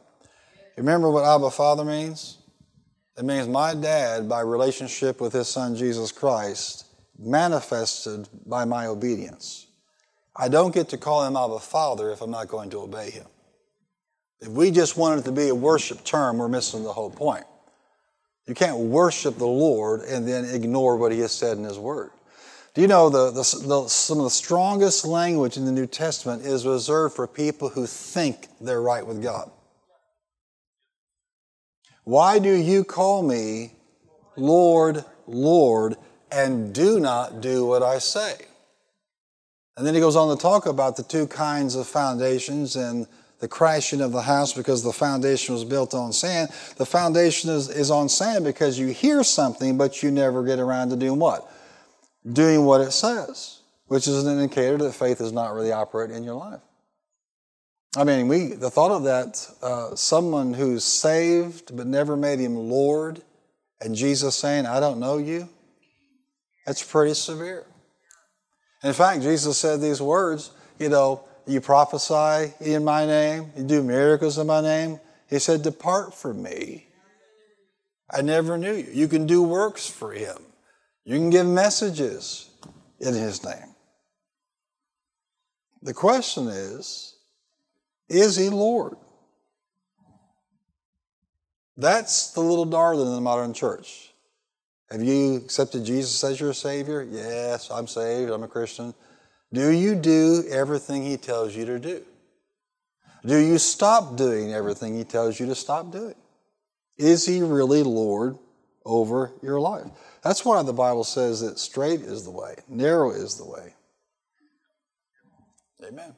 [0.78, 2.40] Remember what Abba Father means?
[3.18, 6.86] It means my dad, by relationship with his son Jesus Christ,
[7.18, 9.68] manifested by my obedience.
[10.36, 13.28] I don't get to call him Abba Father if I'm not going to obey him.
[14.42, 17.46] If we just want it to be a worship term, we're missing the whole point.
[18.48, 22.12] You can't worship the Lord and then ignore what He has said in His Word.
[22.74, 26.46] Do you know the, the, the, some of the strongest language in the New Testament
[26.46, 29.50] is reserved for people who think they're right with God?
[32.04, 33.72] Why do you call me
[34.36, 35.96] Lord, Lord,
[36.32, 38.36] and do not do what I say?
[39.78, 43.08] And then he goes on to talk about the two kinds of foundations and
[43.46, 46.50] the crashing of the house because the foundation was built on sand.
[46.78, 50.90] The foundation is, is on sand because you hear something, but you never get around
[50.90, 51.48] to doing what?
[52.28, 56.24] Doing what it says, which is an indicator that faith is not really operating in
[56.24, 56.60] your life.
[57.96, 62.56] I mean, we the thought of that uh, someone who's saved but never made him
[62.56, 63.22] Lord,
[63.80, 65.48] and Jesus saying, "I don't know you,"
[66.66, 67.68] that's pretty severe.
[68.84, 73.84] In fact, Jesus said these words, you know, you prophesy in my name, you do
[73.84, 75.00] miracles in my name.
[75.30, 76.88] He said, Depart from me.
[78.12, 78.88] I never knew you.
[78.92, 80.38] You can do works for him,
[81.04, 82.50] you can give messages
[83.00, 83.76] in his name.
[85.82, 87.16] The question is,
[88.10, 88.98] is he Lord?
[91.78, 94.14] That's the little darling in the modern church.
[94.90, 97.04] Have you accepted Jesus as your Savior?
[97.04, 98.32] Yes, I'm saved.
[98.32, 98.94] I'm a Christian.
[99.56, 102.04] Do you do everything He tells you to do?
[103.26, 106.16] Do you stop doing everything He tells you to stop doing?
[106.98, 108.38] Is He really Lord
[108.86, 109.88] over your life?
[110.24, 113.74] That's why the Bible says that straight is the way, narrow is the way.
[115.88, 116.14] Amen.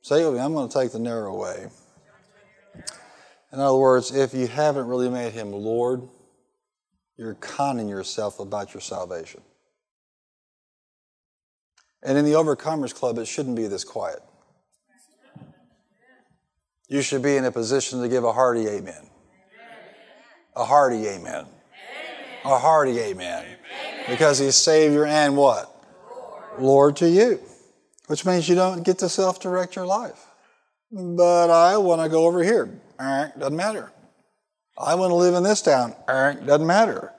[0.00, 1.68] Say with me, I'm going to take the narrow way.
[3.52, 6.08] In other words, if you haven't really made Him Lord,
[7.18, 9.42] you're conning yourself about your salvation.
[12.02, 14.20] And in the Overcomers Club, it shouldn't be this quiet.
[16.88, 19.10] You should be in a position to give a hearty amen.
[20.56, 21.44] A hearty amen.
[21.44, 21.46] amen.
[22.44, 23.44] A hearty amen.
[23.44, 24.04] amen.
[24.08, 25.74] Because he's Savior and what?
[26.10, 26.62] Lord.
[26.62, 27.40] Lord to you.
[28.06, 30.24] Which means you don't get to self direct your life.
[30.90, 32.80] But I want to go over here.
[32.98, 33.92] Doesn't matter.
[34.78, 35.94] I want to live in this town.
[36.06, 37.12] Doesn't matter.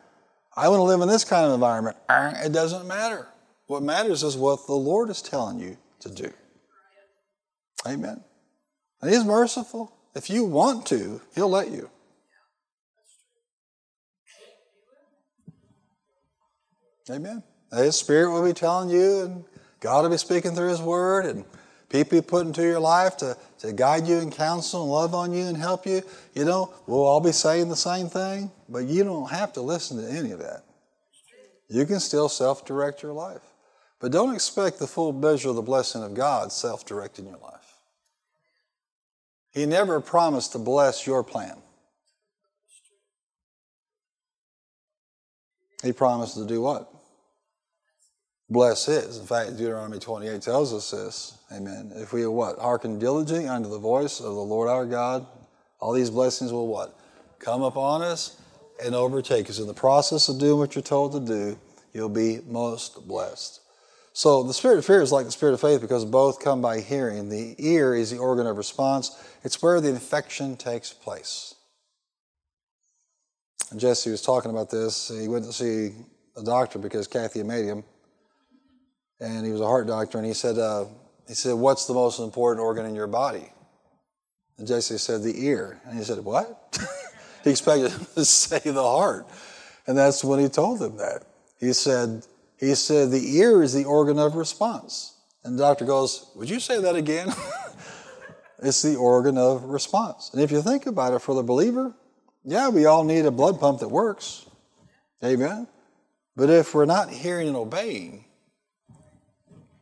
[0.55, 1.95] I want to live in this kind of environment.
[2.09, 3.27] It doesn't matter.
[3.69, 6.33] What matters is what the Lord is telling you to do.
[7.85, 8.19] Amen.
[8.99, 9.93] And He's merciful.
[10.15, 11.87] If you want to, He'll let you.
[17.11, 17.43] Amen.
[17.71, 19.45] His Spirit will be telling you, and
[19.81, 21.45] God will be speaking through His Word, and
[21.89, 25.45] people put into your life to, to guide you and counsel and love on you
[25.45, 26.01] and help you.
[26.33, 30.03] You know, we'll all be saying the same thing, but you don't have to listen
[30.03, 30.63] to any of that.
[31.67, 33.43] You can still self direct your life.
[33.99, 37.73] But don't expect the full measure of the blessing of God self directing your life.
[39.51, 41.57] He never promised to bless your plan.
[45.83, 46.91] He promised to do what?
[48.49, 49.17] Bless his.
[49.17, 51.37] In fact, Deuteronomy 28 tells us this.
[51.51, 51.91] Amen.
[51.95, 52.57] If we what?
[52.57, 55.25] Hearken diligently unto the voice of the Lord our God,
[55.79, 56.97] all these blessings will what?
[57.39, 58.39] Come upon us
[58.83, 59.59] and overtake us.
[59.59, 61.59] In the process of doing what you're told to do,
[61.93, 63.61] you'll be most blessed.
[64.19, 66.81] So the spirit of fear is like the spirit of faith because both come by
[66.81, 67.29] hearing.
[67.29, 69.17] The ear is the organ of response.
[69.45, 71.55] It's where the infection takes place.
[73.71, 75.07] And Jesse was talking about this.
[75.07, 75.93] He went to see
[76.35, 77.85] a doctor because Kathy had made him,
[79.21, 80.17] and he was a heart doctor.
[80.17, 80.87] And he said, uh,
[81.25, 83.49] "He said, what's the most important organ in your body?"
[84.57, 86.77] And Jesse said, "The ear." And he said, "What?"
[87.45, 89.29] he expected him to say the heart,
[89.87, 91.23] and that's when he told him that.
[91.57, 92.25] He said,
[92.59, 96.59] "He said the ear is the organ of response." And the doctor goes, "Would you
[96.59, 97.33] say that again?"
[98.61, 100.31] It's the organ of response.
[100.33, 101.93] And if you think about it for the believer,
[102.43, 104.45] yeah, we all need a blood pump that works.
[105.23, 105.67] Amen.
[106.35, 108.25] But if we're not hearing and obeying,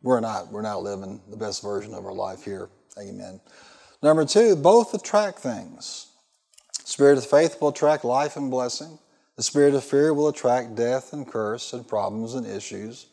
[0.02, 2.70] we're not we're not living the best version of our life here.
[3.00, 3.40] Amen.
[4.02, 6.08] Number two, both attract things.
[6.84, 8.98] Spirit of faith will attract life and blessing.
[9.38, 13.06] The spirit of fear will attract death and curse and problems and issues.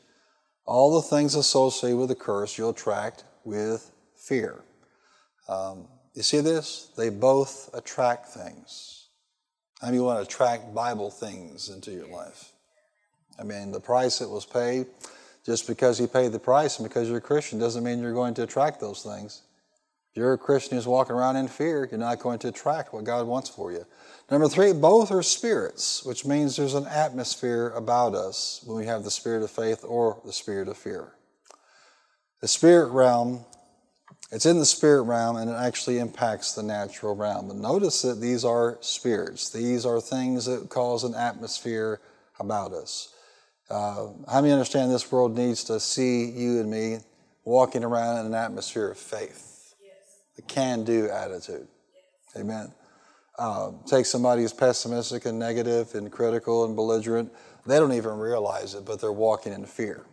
[0.65, 4.63] All the things associated with the curse you'll attract with fear.
[5.49, 6.91] Um, you see this?
[6.97, 9.09] They both attract things.
[9.83, 12.53] I mean, you want to attract Bible things into your life.
[13.39, 14.87] I mean, the price that was paid,
[15.45, 18.33] just because you paid the price and because you're a Christian doesn't mean you're going
[18.35, 19.43] to attract those things.
[20.11, 23.05] If you're a Christian who's walking around in fear, you're not going to attract what
[23.05, 23.85] God wants for you.
[24.31, 29.05] Number three, both are spirits, which means there's an atmosphere about us when we have
[29.05, 31.13] the spirit of faith or the spirit of fear.
[32.41, 33.45] The spirit realm
[34.35, 37.47] it's in the spirit realm and it actually impacts the natural realm.
[37.47, 39.51] But notice that these are spirits.
[39.51, 42.01] These are things that cause an atmosphere
[42.41, 43.15] about us.
[43.71, 46.99] Uh, how many understand this world needs to see you and me
[47.45, 49.75] walking around in an atmosphere of faith?
[49.81, 49.93] Yes.
[50.39, 51.69] A can do attitude.
[52.35, 52.43] Yes.
[52.43, 52.73] Amen.
[53.39, 57.33] Uh, take somebody who's pessimistic and negative and critical and belligerent.
[57.67, 60.05] They don't even realize it, but they're walking in fear.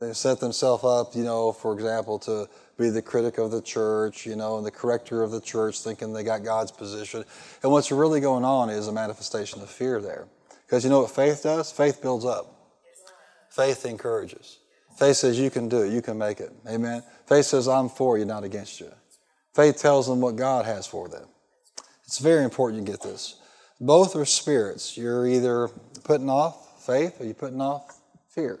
[0.00, 4.26] They set themselves up, you know, for example, to be the critic of the church,
[4.26, 7.24] you know, and the corrector of the church, thinking they got God's position.
[7.62, 10.26] And what's really going on is a manifestation of fear there.
[10.66, 11.70] Because you know what faith does?
[11.70, 12.52] Faith builds up.
[13.50, 14.58] Faith encourages.
[14.96, 16.50] Faith says you can do it, you can make it.
[16.68, 17.02] Amen.
[17.26, 18.90] Faith says I'm for you, not against you.
[19.54, 21.26] Faith tells them what God has for them.
[22.04, 23.36] It's very important you get this.
[23.80, 24.96] Both are spirits.
[24.96, 25.68] You're either
[26.04, 28.60] putting off faith or you're putting off fear.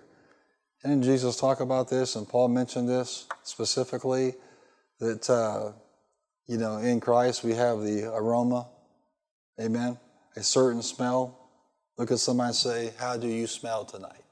[0.82, 4.34] Didn't Jesus talk about this and Paul mentioned this specifically?
[4.98, 5.72] That, uh,
[6.46, 8.68] you know, in Christ we have the aroma,
[9.60, 9.98] amen,
[10.36, 11.38] a certain smell.
[11.98, 14.22] Look at somebody and say, How do you smell tonight?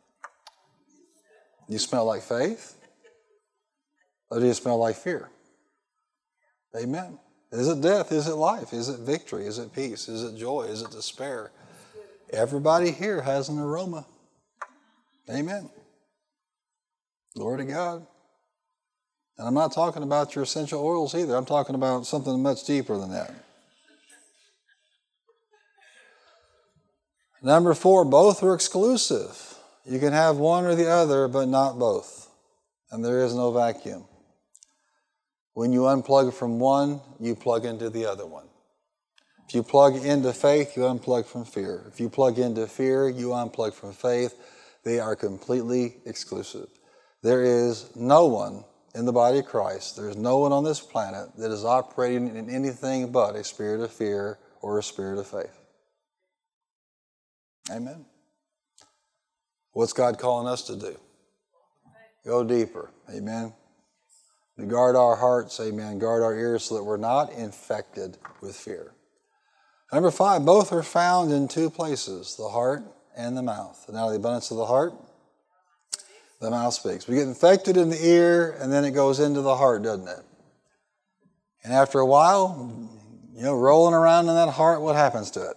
[1.68, 2.76] You smell like faith?
[4.30, 5.28] Or do you smell like fear?
[6.76, 7.18] Amen.
[7.52, 8.12] Is it death?
[8.12, 8.72] Is it life?
[8.72, 9.46] Is it victory?
[9.46, 10.08] Is it peace?
[10.08, 10.62] Is it joy?
[10.62, 11.50] Is it despair?
[12.32, 14.06] Everybody here has an aroma.
[15.28, 15.68] Amen.
[17.34, 18.06] Glory to God.
[19.36, 21.34] And I'm not talking about your essential oils either.
[21.34, 23.34] I'm talking about something much deeper than that.
[27.42, 29.56] Number four, both are exclusive.
[29.86, 32.28] You can have one or the other, but not both.
[32.90, 34.04] And there is no vacuum.
[35.60, 38.46] When you unplug from one, you plug into the other one.
[39.46, 41.84] If you plug into faith, you unplug from fear.
[41.86, 44.34] If you plug into fear, you unplug from faith.
[44.84, 46.68] They are completely exclusive.
[47.22, 50.80] There is no one in the body of Christ, there is no one on this
[50.80, 55.26] planet that is operating in anything but a spirit of fear or a spirit of
[55.26, 55.60] faith.
[57.70, 58.06] Amen.
[59.72, 60.98] What's God calling us to do?
[62.24, 62.90] Go deeper.
[63.14, 63.52] Amen.
[64.66, 65.98] Guard our hearts, amen.
[65.98, 68.92] Guard our ears so that we're not infected with fear.
[69.92, 72.82] Number five, both are found in two places the heart
[73.16, 73.84] and the mouth.
[73.88, 74.92] And out of the abundance of the heart,
[76.40, 77.08] the mouth speaks.
[77.08, 80.24] We get infected in the ear, and then it goes into the heart, doesn't it?
[81.64, 82.88] And after a while,
[83.34, 85.56] you know, rolling around in that heart, what happens to it?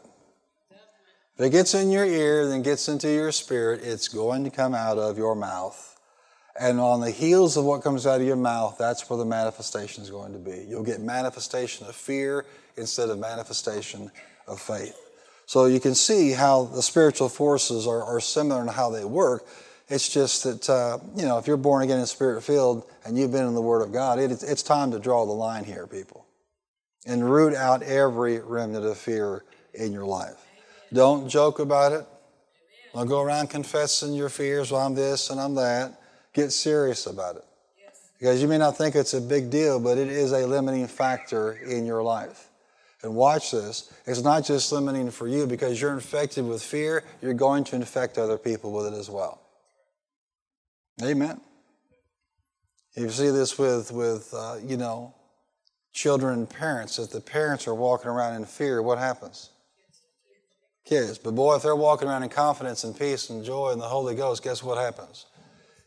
[1.38, 4.76] If it gets in your ear, then gets into your spirit, it's going to come
[4.76, 5.93] out of your mouth.
[6.60, 10.04] And on the heels of what comes out of your mouth, that's where the manifestation
[10.04, 10.66] is going to be.
[10.70, 12.46] You'll get manifestation of fear
[12.78, 14.12] instead of manifestation
[14.48, 14.96] of faith.
[15.46, 19.46] So you can see how the spiritual forces are, are similar in how they work.
[19.90, 23.32] It's just that, uh, you know, if you're born again and spirit filled and you've
[23.32, 26.26] been in the Word of God, it, it's time to draw the line here, people,
[27.06, 30.38] and root out every remnant of fear in your life.
[30.94, 32.06] Don't joke about it.
[32.94, 34.72] Don't go around confessing your fears.
[34.72, 36.00] Well, I'm this and I'm that.
[36.34, 37.46] Get serious about it.
[38.20, 41.54] Because you may not think it's a big deal, but it is a limiting factor
[41.54, 42.50] in your life.
[43.02, 43.94] And watch this.
[44.06, 48.18] It's not just limiting for you because you're infected with fear, you're going to infect
[48.18, 49.42] other people with it as well.
[51.02, 51.42] Amen.
[52.96, 55.14] You see this with, with uh, you know,
[55.92, 57.00] children and parents.
[57.00, 59.50] If the parents are walking around in fear, what happens?
[60.86, 61.18] Kids.
[61.18, 64.16] But boy, if they're walking around in confidence and peace and joy and the Holy
[64.16, 65.26] Ghost, guess what happens?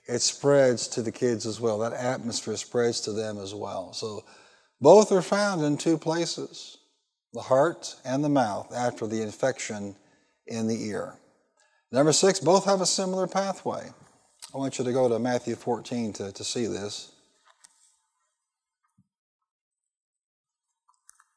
[0.08, 1.78] It spreads to the kids as well.
[1.78, 3.92] That atmosphere spreads to them as well.
[3.92, 4.24] So
[4.80, 6.78] both are found in two places
[7.32, 9.94] the heart and the mouth after the infection
[10.46, 11.14] in the ear.
[11.92, 13.90] Number six, both have a similar pathway.
[14.54, 17.12] I want you to go to Matthew 14 to, to see this.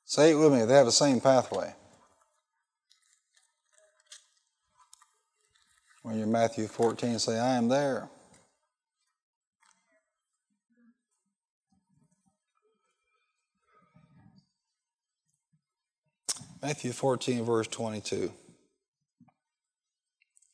[0.06, 1.74] Say it with me, they have the same pathway.
[6.02, 8.10] When you're Matthew 14, say, I am there.
[16.62, 18.34] Matthew 14, verse 22.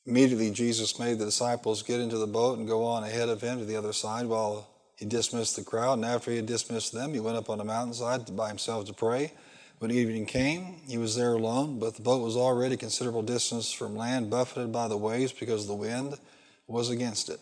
[0.06, 3.58] Immediately, Jesus made the disciples get into the boat and go on ahead of him
[3.58, 5.94] to the other side while he dismissed the crowd.
[5.94, 8.94] And after he had dismissed them, he went up on a mountainside by himself to
[8.94, 9.34] pray.
[9.80, 13.72] When evening came, he was there alone, but the boat was already a considerable distance
[13.72, 16.20] from land, buffeted by the waves because the wind
[16.68, 17.40] was against it.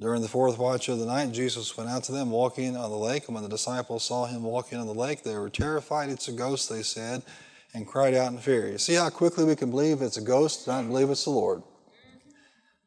[0.00, 2.96] During the fourth watch of the night, Jesus went out to them walking on the
[2.96, 3.28] lake.
[3.28, 6.10] And when the disciples saw him walking on the lake, they were terrified.
[6.10, 7.22] It's a ghost, they said,
[7.74, 8.68] and cried out in fear.
[8.68, 11.30] You see how quickly we can believe it's a ghost, and not believe it's the
[11.30, 11.62] Lord.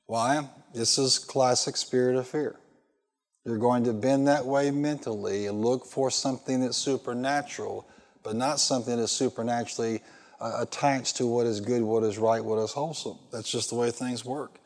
[0.05, 0.47] Why?
[0.73, 2.59] This is classic spirit of fear.
[3.45, 7.87] You're going to bend that way mentally and look for something that's supernatural,
[8.23, 10.01] but not something that's supernaturally
[10.39, 13.17] uh, attached to what is good, what is right, what is wholesome.
[13.31, 14.59] That's just the way things work.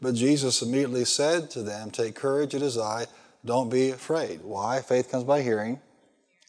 [0.00, 3.06] But Jesus immediately said to them, Take courage, it is I.
[3.44, 4.40] Don't be afraid.
[4.42, 4.80] Why?
[4.80, 5.80] Faith comes by hearing,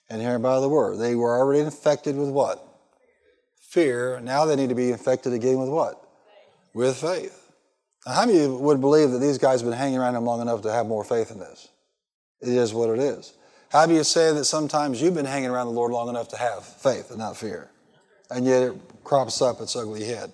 [0.09, 0.99] and hearing by the word.
[0.99, 2.72] They were already infected with what?
[3.73, 4.19] Fear.
[4.19, 5.99] Now they need to be infected again with what?
[6.75, 7.51] With faith.
[8.05, 10.61] Now, how many would believe that these guys have been hanging around him long enough
[10.61, 11.69] to have more faith in this?
[12.39, 13.33] It is what it is.
[13.71, 16.37] How do you say that sometimes you've been hanging around the Lord long enough to
[16.37, 17.71] have faith and not fear?
[18.29, 20.31] And yet it crops up its ugly head.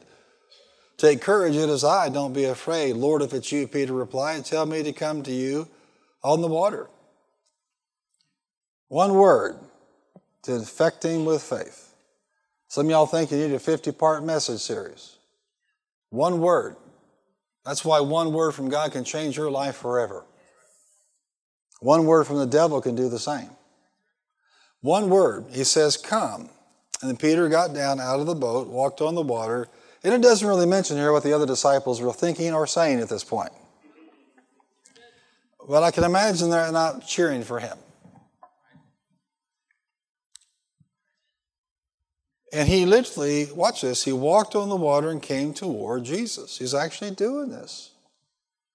[0.97, 2.97] Take courage, it is I, don't be afraid.
[2.97, 5.69] Lord, if it's you, Peter replied, tell me to come to you
[6.25, 6.89] on the water.
[8.89, 9.56] One word
[10.43, 11.88] to infect him with faith.
[12.70, 15.18] Some of y'all think you need a 50 part message series.
[16.12, 16.76] One word.
[17.66, 20.24] That's why one word from God can change your life forever.
[21.82, 23.50] One word from the devil can do the same.
[24.82, 26.50] One word, he says, Come.
[27.02, 29.68] And then Peter got down out of the boat, walked on the water,
[30.04, 33.10] and it doesn't really mention here what the other disciples were thinking or saying at
[33.10, 33.52] this point.
[35.68, 37.78] But I can imagine they're not cheering for him.
[42.52, 46.58] And he literally, watch this, he walked on the water and came toward Jesus.
[46.58, 47.92] He's actually doing this.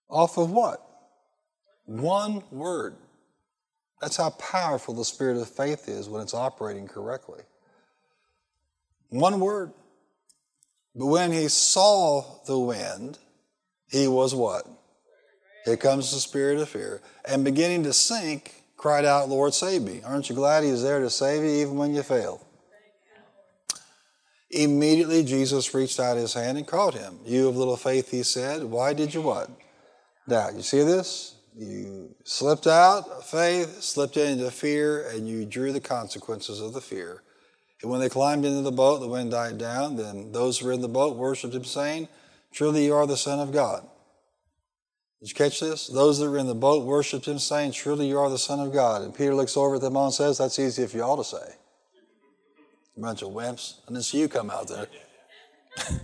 [0.09, 0.81] Off of what?
[1.87, 2.95] One word.
[4.01, 7.41] That's how powerful the spirit of faith is when it's operating correctly.
[9.09, 9.73] One word.
[10.95, 13.19] But when he saw the wind,
[13.91, 14.67] he was what?
[15.65, 17.01] Here comes the spirit of fear.
[17.25, 20.03] And beginning to sink, cried out, Lord, save me.
[20.05, 22.44] Aren't you glad he's there to save you even when you fail?
[24.55, 27.19] Immediately Jesus reached out his hand and caught him.
[27.27, 29.51] You of little faith, he said, why did you what?
[30.29, 30.55] Doubt.
[30.55, 31.35] You see this?
[31.57, 36.81] You slipped out of faith, slipped into fear, and you drew the consequences of the
[36.81, 37.23] fear.
[37.83, 39.97] And when they climbed into the boat, the wind died down.
[39.97, 42.09] Then those who were in the boat worshipped him, saying,
[42.53, 43.87] Truly you are the Son of God.
[45.21, 45.89] Did you catch this?
[45.89, 48.73] Those that were in the boat worshipped him, saying, Truly you are the Son of
[48.73, 49.03] God.
[49.03, 51.25] And Peter looks over at them all and says, That's easy if you all to
[51.25, 51.57] say.
[52.97, 53.87] Bunch of wimps.
[53.87, 54.87] And then see you come out there.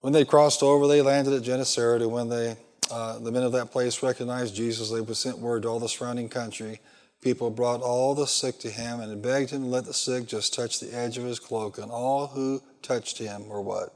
[0.00, 2.56] when they crossed over, they landed at Gennesaret, and when they,
[2.90, 6.28] uh, the men of that place recognized Jesus, they sent word to all the surrounding
[6.28, 6.80] country.
[7.22, 10.54] People brought all the sick to him and begged him to let the sick just
[10.54, 13.94] touch the edge of his cloak, and all who touched him were what?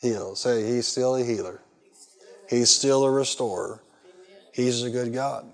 [0.00, 0.38] Healed.
[0.38, 1.60] Say, he's still a healer.
[2.48, 3.82] He's still a restorer.
[4.52, 5.46] He's a good God.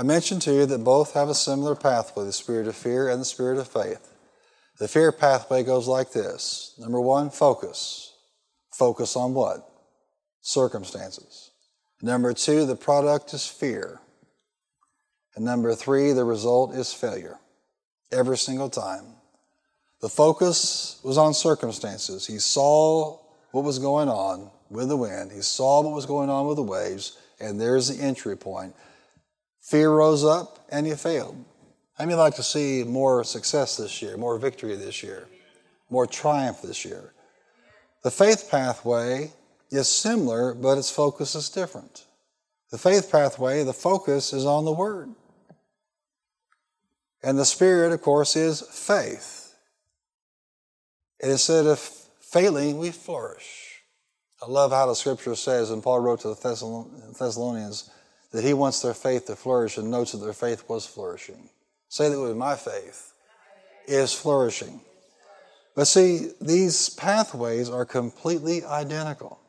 [0.00, 3.20] I mentioned to you that both have a similar pathway the spirit of fear and
[3.20, 4.14] the spirit of faith.
[4.78, 8.14] The fear pathway goes like this number one, focus.
[8.72, 9.70] Focus on what?
[10.40, 11.50] Circumstances.
[12.00, 14.00] Number two, the product is fear.
[15.36, 17.36] And number three, the result is failure.
[18.10, 19.04] Every single time.
[20.00, 22.26] The focus was on circumstances.
[22.26, 23.18] He saw
[23.50, 26.62] what was going on with the wind, he saw what was going on with the
[26.62, 28.74] waves, and there's the entry point.
[29.70, 31.44] Fear rose up and you failed.
[31.96, 35.28] How many like to see more success this year, more victory this year,
[35.88, 37.12] more triumph this year?
[38.02, 39.30] The faith pathway
[39.70, 42.04] is similar, but its focus is different.
[42.72, 45.10] The faith pathway, the focus is on the Word.
[47.22, 49.54] And the Spirit, of course, is faith.
[51.22, 53.82] And instead of failing, we flourish.
[54.42, 57.88] I love how the scripture says, and Paul wrote to the Thessalonians,
[58.32, 61.48] that he wants their faith to flourish and notes that their faith was flourishing.
[61.88, 63.12] Say that with my faith
[63.86, 64.80] is flourishing.
[65.74, 69.40] But see, these pathways are completely identical.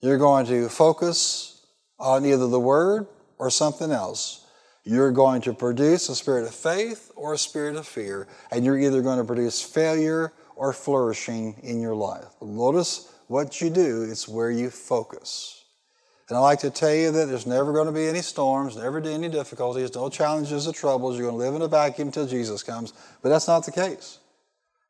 [0.00, 1.66] You're going to focus
[1.98, 3.06] on either the Word
[3.38, 4.46] or something else.
[4.84, 8.78] You're going to produce a spirit of faith or a spirit of fear, and you're
[8.78, 12.28] either going to produce failure or flourishing in your life.
[12.40, 15.59] Notice what you do, it's where you focus.
[16.30, 19.00] And I like to tell you that there's never going to be any storms, never
[19.00, 21.18] any difficulties, no challenges or troubles.
[21.18, 22.92] You're going to live in a vacuum until Jesus comes.
[23.20, 24.20] But that's not the case.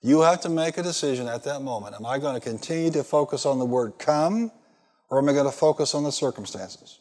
[0.02, 1.94] You have to make a decision at that moment.
[1.94, 4.52] Am I going to continue to focus on the word come,
[5.08, 6.98] or am I going to focus on the circumstances?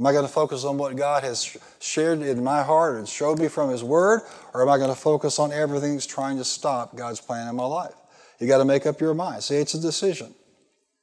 [0.00, 3.38] Am I going to focus on what God has shared in my heart and showed
[3.38, 4.22] me from His Word,
[4.54, 7.54] or am I going to focus on everything that's trying to stop God's plan in
[7.54, 7.94] my life?
[8.40, 9.44] You got to make up your mind.
[9.44, 10.34] See, it's a decision.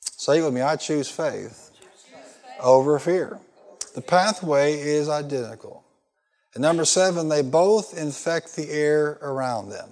[0.01, 1.68] Say it with me I choose faith
[2.61, 3.39] over fear.
[3.95, 5.83] The pathway is identical.
[6.53, 9.89] And number seven, they both infect the air around them.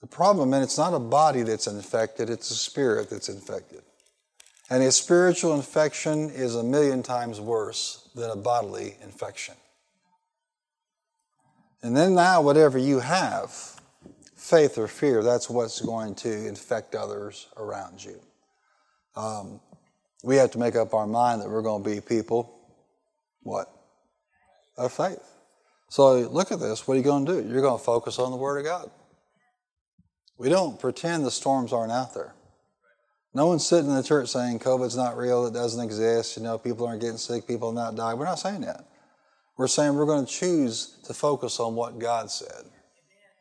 [0.00, 3.82] The problem, and it's not a body that's infected, it's a spirit that's infected.
[4.70, 9.54] And a spiritual infection is a million times worse than a bodily infection.
[11.82, 13.80] And then now, whatever you have,
[14.34, 18.20] faith or fear, that's what's going to infect others around you.
[19.14, 19.60] Um,
[20.22, 22.58] we have to make up our mind that we're going to be people,
[23.42, 23.68] what?
[24.76, 25.22] Of faith.
[25.88, 26.86] So look at this.
[26.86, 27.48] What are you going to do?
[27.48, 28.90] You're going to focus on the Word of God.
[30.38, 32.34] We don't pretend the storms aren't out there.
[33.34, 36.58] No one's sitting in the church saying COVID's not real, it doesn't exist, you know,
[36.58, 38.18] people aren't getting sick, people are not dying.
[38.18, 38.84] We're not saying that.
[39.56, 42.64] We're saying we're going to choose to focus on what God said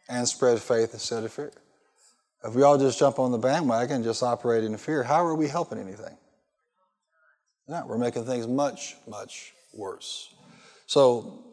[0.10, 1.52] and spread faith instead of fear.
[2.44, 5.36] If we all just jump on the bandwagon and just operate in fear, how are
[5.36, 6.18] we helping anything?
[7.68, 10.34] We're making things much, much worse.
[10.86, 11.44] So,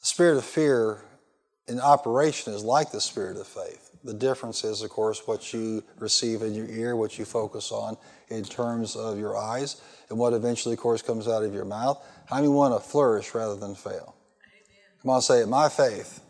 [0.00, 1.02] the spirit of fear
[1.68, 3.90] in operation is like the spirit of faith.
[4.04, 7.96] The difference is, of course, what you receive in your ear, what you focus on
[8.28, 12.04] in terms of your eyes, and what eventually, of course, comes out of your mouth.
[12.26, 14.14] How many want to flourish rather than fail?
[15.02, 15.48] Come on, say it.
[15.48, 16.20] My faith,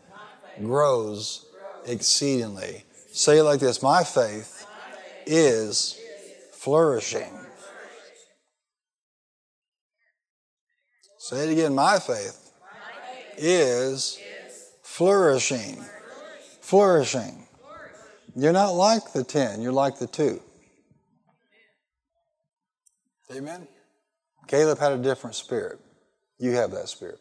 [0.59, 1.47] grows,
[1.85, 2.85] exceedingly.
[3.11, 4.65] Say it like this My faith,
[5.25, 5.99] is
[6.51, 7.42] flourishing.
[11.23, 11.73] Say it again.
[11.73, 12.51] My faith,
[13.37, 14.19] is,
[14.81, 15.81] flourishing.
[16.59, 17.47] Flourishing.
[18.35, 20.41] You're not like the 10, you're like the 2.
[23.33, 23.69] Amen?
[24.47, 25.79] Caleb had a different spirit.
[26.39, 27.19] You have that spirit.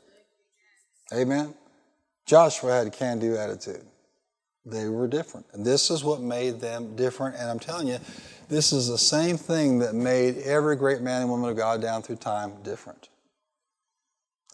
[1.15, 1.55] Amen?
[2.27, 3.87] Joshua had a can do attitude.
[4.67, 5.47] They were different.
[5.53, 7.37] And this is what made them different.
[7.37, 7.99] And I'm telling you,
[8.49, 12.03] this is the same thing that made every great man and woman of God down
[12.03, 13.09] through time different.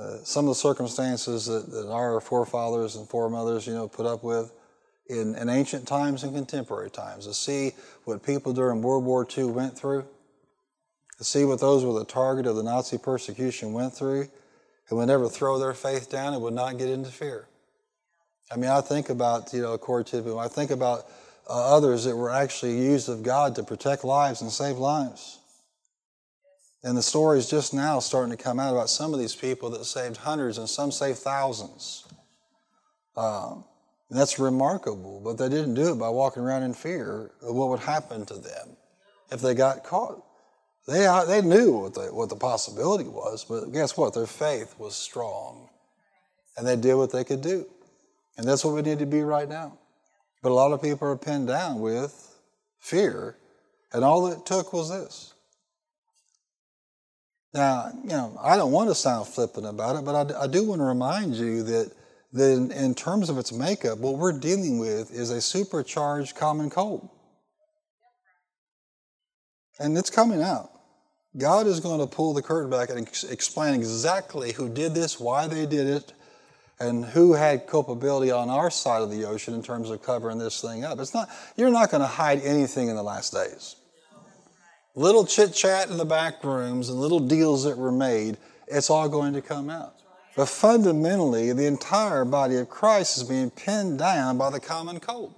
[0.01, 4.23] Uh, some of the circumstances that, that, our forefathers and foremothers, you know, put up
[4.23, 4.53] with
[5.09, 7.73] in, in ancient times and contemporary times, to see
[8.05, 10.07] what people during World War II went through,
[11.17, 14.29] to see what those who were the target of the Nazi persecution went through,
[14.89, 17.49] and would never throw their faith down and would not get into fear.
[18.51, 21.07] I mean, I think about, you know, Corey Tidwell, I think about
[21.49, 25.38] uh, others that were actually used of God to protect lives and save lives.
[26.85, 29.71] And the story is just now starting to come out about some of these people
[29.71, 32.07] that saved hundreds and some saved thousands.
[33.17, 33.65] Um,
[34.11, 37.81] that's remarkable, but they didn't do it by walking around in fear of what would
[37.81, 38.77] happen to them
[39.31, 40.25] if they got caught.
[40.87, 44.15] They, uh, they knew what the, what the possibility was, but guess what?
[44.15, 45.69] Their faith was strong.
[46.57, 47.67] And they did what they could do.
[48.39, 49.77] And that's what we need to be right now.
[50.43, 52.41] But a lot of people are pinned down with
[52.79, 53.37] fear,
[53.93, 55.35] and all it took was this.
[57.55, 60.65] Now, you know, I don't want to sound flippant about it, but I, I do
[60.65, 61.93] want to remind you that,
[62.33, 66.69] that in, in terms of its makeup, what we're dealing with is a supercharged common
[66.69, 67.09] cold.
[69.79, 70.71] And it's coming out.
[71.37, 75.21] God is going to pull the curtain back and ex- explain exactly who did this,
[75.21, 76.13] why they did it,
[76.81, 80.61] and who had culpability on our side of the ocean in terms of covering this
[80.61, 80.99] thing up.
[80.99, 83.77] It's not, you're not going to hide anything in the last days.
[84.99, 88.37] Little chit chat in the back rooms and little deals that were made,
[88.67, 89.95] it's all going to come out.
[90.35, 95.33] But fundamentally, the entire body of Christ is being pinned down by the common cold.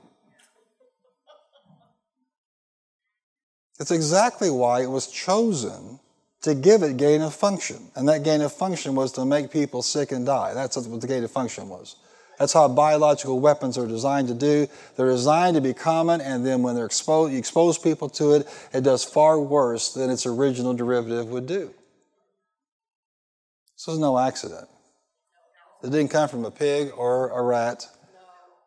[3.78, 6.00] It's exactly why it was chosen
[6.40, 7.90] to give it gain of function.
[7.94, 10.54] And that gain of function was to make people sick and die.
[10.54, 11.96] That's what the gain of function was.
[12.40, 14.66] That's how biological weapons are designed to do.
[14.96, 18.48] They're designed to be common, and then when they're exposed, you expose people to it,
[18.72, 21.74] it does far worse than its original derivative would do.
[23.76, 24.68] This was no accident.
[25.84, 27.86] It didn't come from a pig or a rat,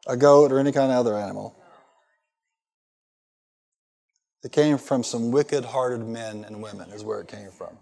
[0.05, 1.55] a goat, or any kind of other animal.
[4.43, 7.75] It came from some wicked hearted men and women, is where it came from.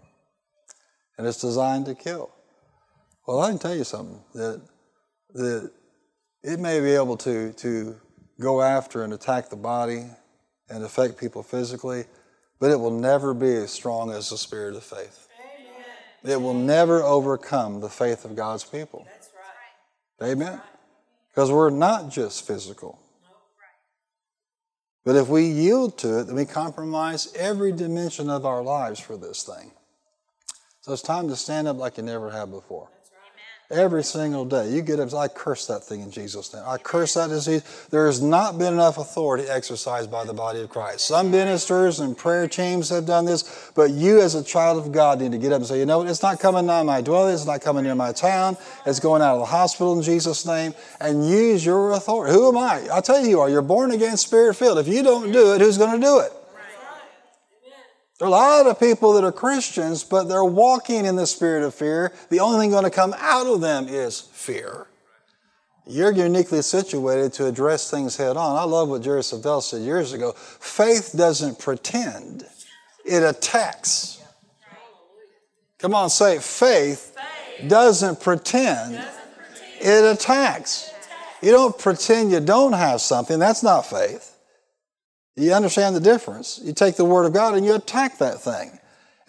[1.18, 2.30] And it's designed to kill.
[3.26, 4.62] Well, I can tell you something that,
[5.34, 5.70] that
[6.42, 7.96] it may be able to, to
[8.40, 10.06] go after and attack the body
[10.68, 12.04] and affect people physically,
[12.58, 15.28] but it will never be as strong as the spirit of faith.
[16.24, 16.34] Amen.
[16.34, 19.06] It will never overcome the faith of God's people.
[19.10, 19.30] That's
[20.20, 20.30] right.
[20.30, 20.60] Amen.
[21.28, 22.98] Because we're not just physical.
[25.04, 29.16] But if we yield to it, then we compromise every dimension of our lives for
[29.16, 29.72] this thing.
[30.82, 32.88] So it's time to stand up like you never have before.
[33.70, 34.70] Every single day.
[34.70, 36.62] You get up, I curse that thing in Jesus' name.
[36.66, 37.62] I curse that disease.
[37.90, 41.06] There has not been enough authority exercised by the body of Christ.
[41.06, 45.22] Some ministers and prayer teams have done this, but you as a child of God
[45.22, 47.32] need to get up and say, you know what, it's not coming near my dwelling,
[47.32, 50.74] it's not coming near my town, it's going out of the hospital in Jesus' name,
[51.00, 52.34] and use your authority.
[52.34, 52.86] Who am I?
[52.92, 53.48] I'll tell you you are.
[53.48, 54.80] You're born again, spirit filled.
[54.80, 56.32] If you don't do it, who's going to do it?
[58.22, 61.64] There are a lot of people that are Christians, but they're walking in the spirit
[61.64, 62.12] of fear.
[62.30, 64.86] The only thing going to come out of them is fear.
[65.88, 68.56] You're uniquely situated to address things head on.
[68.56, 70.34] I love what Jerry Savelle said years ago.
[70.36, 72.46] Faith doesn't pretend,
[73.04, 74.22] it attacks.
[75.78, 76.44] Come on, say it.
[76.44, 77.16] Faith,
[77.66, 79.04] doesn't pretend,
[79.80, 80.92] it attacks.
[81.42, 83.40] You don't pretend you don't have something.
[83.40, 84.31] That's not faith.
[85.36, 86.60] You understand the difference.
[86.62, 88.78] You take the Word of God and you attack that thing.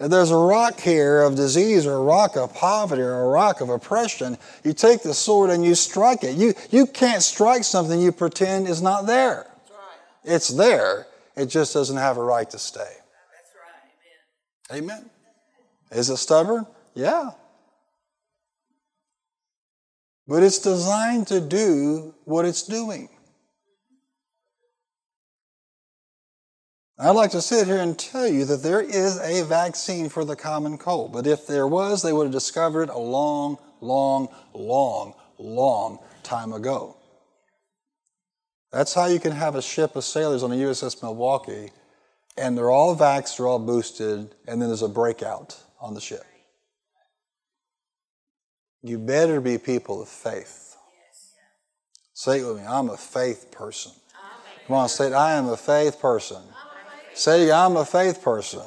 [0.00, 3.60] If there's a rock here of disease or a rock of poverty or a rock
[3.60, 6.36] of oppression, you take the sword and you strike it.
[6.36, 9.46] You, you can't strike something you pretend is not there.
[9.70, 10.34] Right.
[10.34, 11.06] It's there.
[11.36, 12.80] It just doesn't have a right to stay.
[12.80, 14.78] Right.
[14.78, 14.98] Amen.
[14.98, 15.10] Amen.
[15.92, 16.66] Is it stubborn?
[16.94, 17.30] Yeah.
[20.26, 23.08] But it's designed to do what it's doing.
[26.96, 30.36] I'd like to sit here and tell you that there is a vaccine for the
[30.36, 35.14] common cold, but if there was, they would have discovered it a long, long, long,
[35.36, 36.96] long time ago.
[38.70, 41.70] That's how you can have a ship of sailors on the USS Milwaukee,
[42.36, 46.24] and they're all vaxxed, they're all boosted, and then there's a breakout on the ship.
[48.82, 50.76] You better be people of faith.
[52.12, 53.92] Say it with me I'm a faith person.
[54.68, 55.12] Come on, say it.
[55.12, 56.42] I am a faith person.
[57.14, 58.62] Say, I'm a faith person.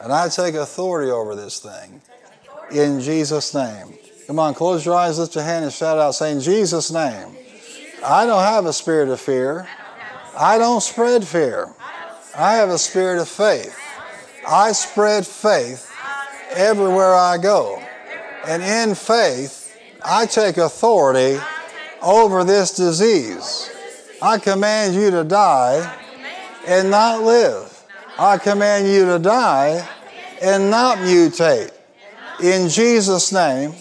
[0.00, 2.00] And I take authority over this thing.
[2.70, 3.98] In Jesus' name.
[4.26, 7.36] Come on, close your eyes, lift your hand, and shout out, saying, Jesus' name.
[8.04, 9.68] I don't have a spirit of fear.
[10.36, 11.68] I don't spread fear.
[12.36, 13.78] I have a spirit of faith.
[14.46, 15.90] I spread faith
[16.54, 17.82] everywhere I go.
[18.46, 21.40] And in faith, I take authority
[22.02, 23.70] over this disease.
[24.20, 26.03] I command you to die
[26.66, 27.70] and not live.
[28.18, 29.86] I command you to die
[30.42, 31.72] and not mutate.
[32.42, 33.74] In Jesus' name,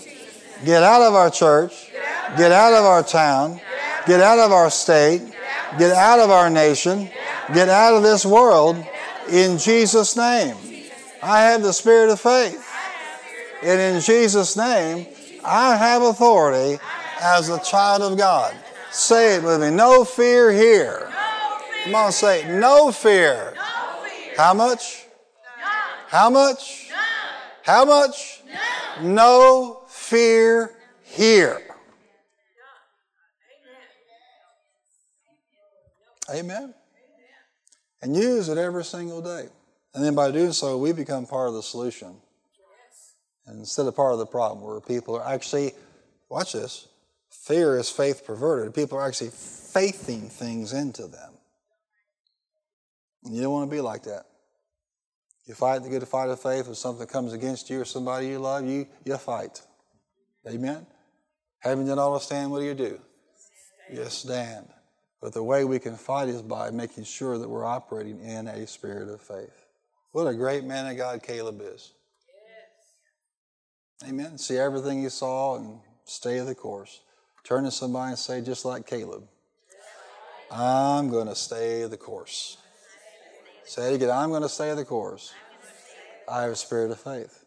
[0.66, 1.92] get out of our church,
[2.38, 3.60] get out of our town,
[4.06, 5.22] Get out of our state.
[5.78, 7.10] Get out of our nation.
[7.54, 8.76] Get out of this world
[9.30, 10.56] in Jesus' name.
[11.22, 12.70] I have the spirit of faith.
[13.64, 15.08] And in Jesus' name,
[15.44, 16.80] I have authority
[17.22, 18.54] as a child of God.
[18.92, 19.72] Say it with me.
[19.72, 21.10] No fear here.
[21.84, 22.60] Come on, say it.
[22.60, 23.54] No fear.
[24.38, 25.06] How much?
[26.08, 26.90] How much?
[27.64, 28.42] How much?
[29.02, 30.72] No fear
[31.04, 31.62] here.
[36.34, 36.74] Amen.
[38.02, 39.48] And use it every single day.
[39.94, 42.16] And then by doing so, we become part of the solution.
[43.46, 45.74] And instead of part of the problem, where people are actually,
[46.30, 46.88] watch this,
[47.30, 48.74] fear is faith perverted.
[48.74, 51.33] People are actually faithing things into them.
[53.30, 54.26] You don't want to be like that.
[55.46, 58.40] You fight the good fight of faith when something comes against you or somebody you
[58.40, 59.62] love, you, you fight.
[60.48, 60.86] Amen?
[61.60, 63.00] Having done all to stand, what do you do?
[63.92, 64.68] You stand.
[65.22, 68.68] But the way we can fight is by making sure that we're operating in a
[68.68, 69.66] spirit of faith.
[70.12, 71.94] What a great man of God Caleb is.
[74.02, 74.10] Yes.
[74.10, 74.38] Amen.
[74.38, 77.02] See everything he saw and stay the course.
[77.44, 79.24] Turn to somebody and say, just like Caleb,
[80.52, 82.58] I'm going to stay the course.
[83.66, 84.10] Say it again.
[84.10, 85.34] I'm going to stay the course.
[86.28, 87.44] I have a spirit of faith.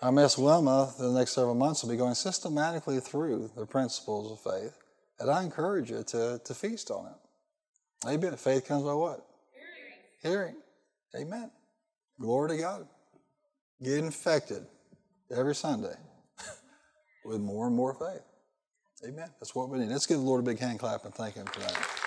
[0.00, 4.52] Our Miss Wilma, the next several months, will be going systematically through the principles of
[4.52, 4.76] faith.
[5.20, 8.08] And I encourage you to, to feast on it.
[8.08, 8.36] Amen.
[8.36, 9.24] Faith comes by what?
[10.22, 10.56] Hearing.
[11.14, 11.26] Hearing.
[11.26, 11.50] Amen.
[12.20, 12.88] Glory to God.
[13.82, 14.66] Get infected
[15.34, 15.94] every Sunday
[17.24, 18.22] with more and more faith.
[19.06, 19.28] Amen.
[19.40, 19.88] That's what we need.
[19.88, 22.01] Let's give the Lord a big hand clap and thank Him for that.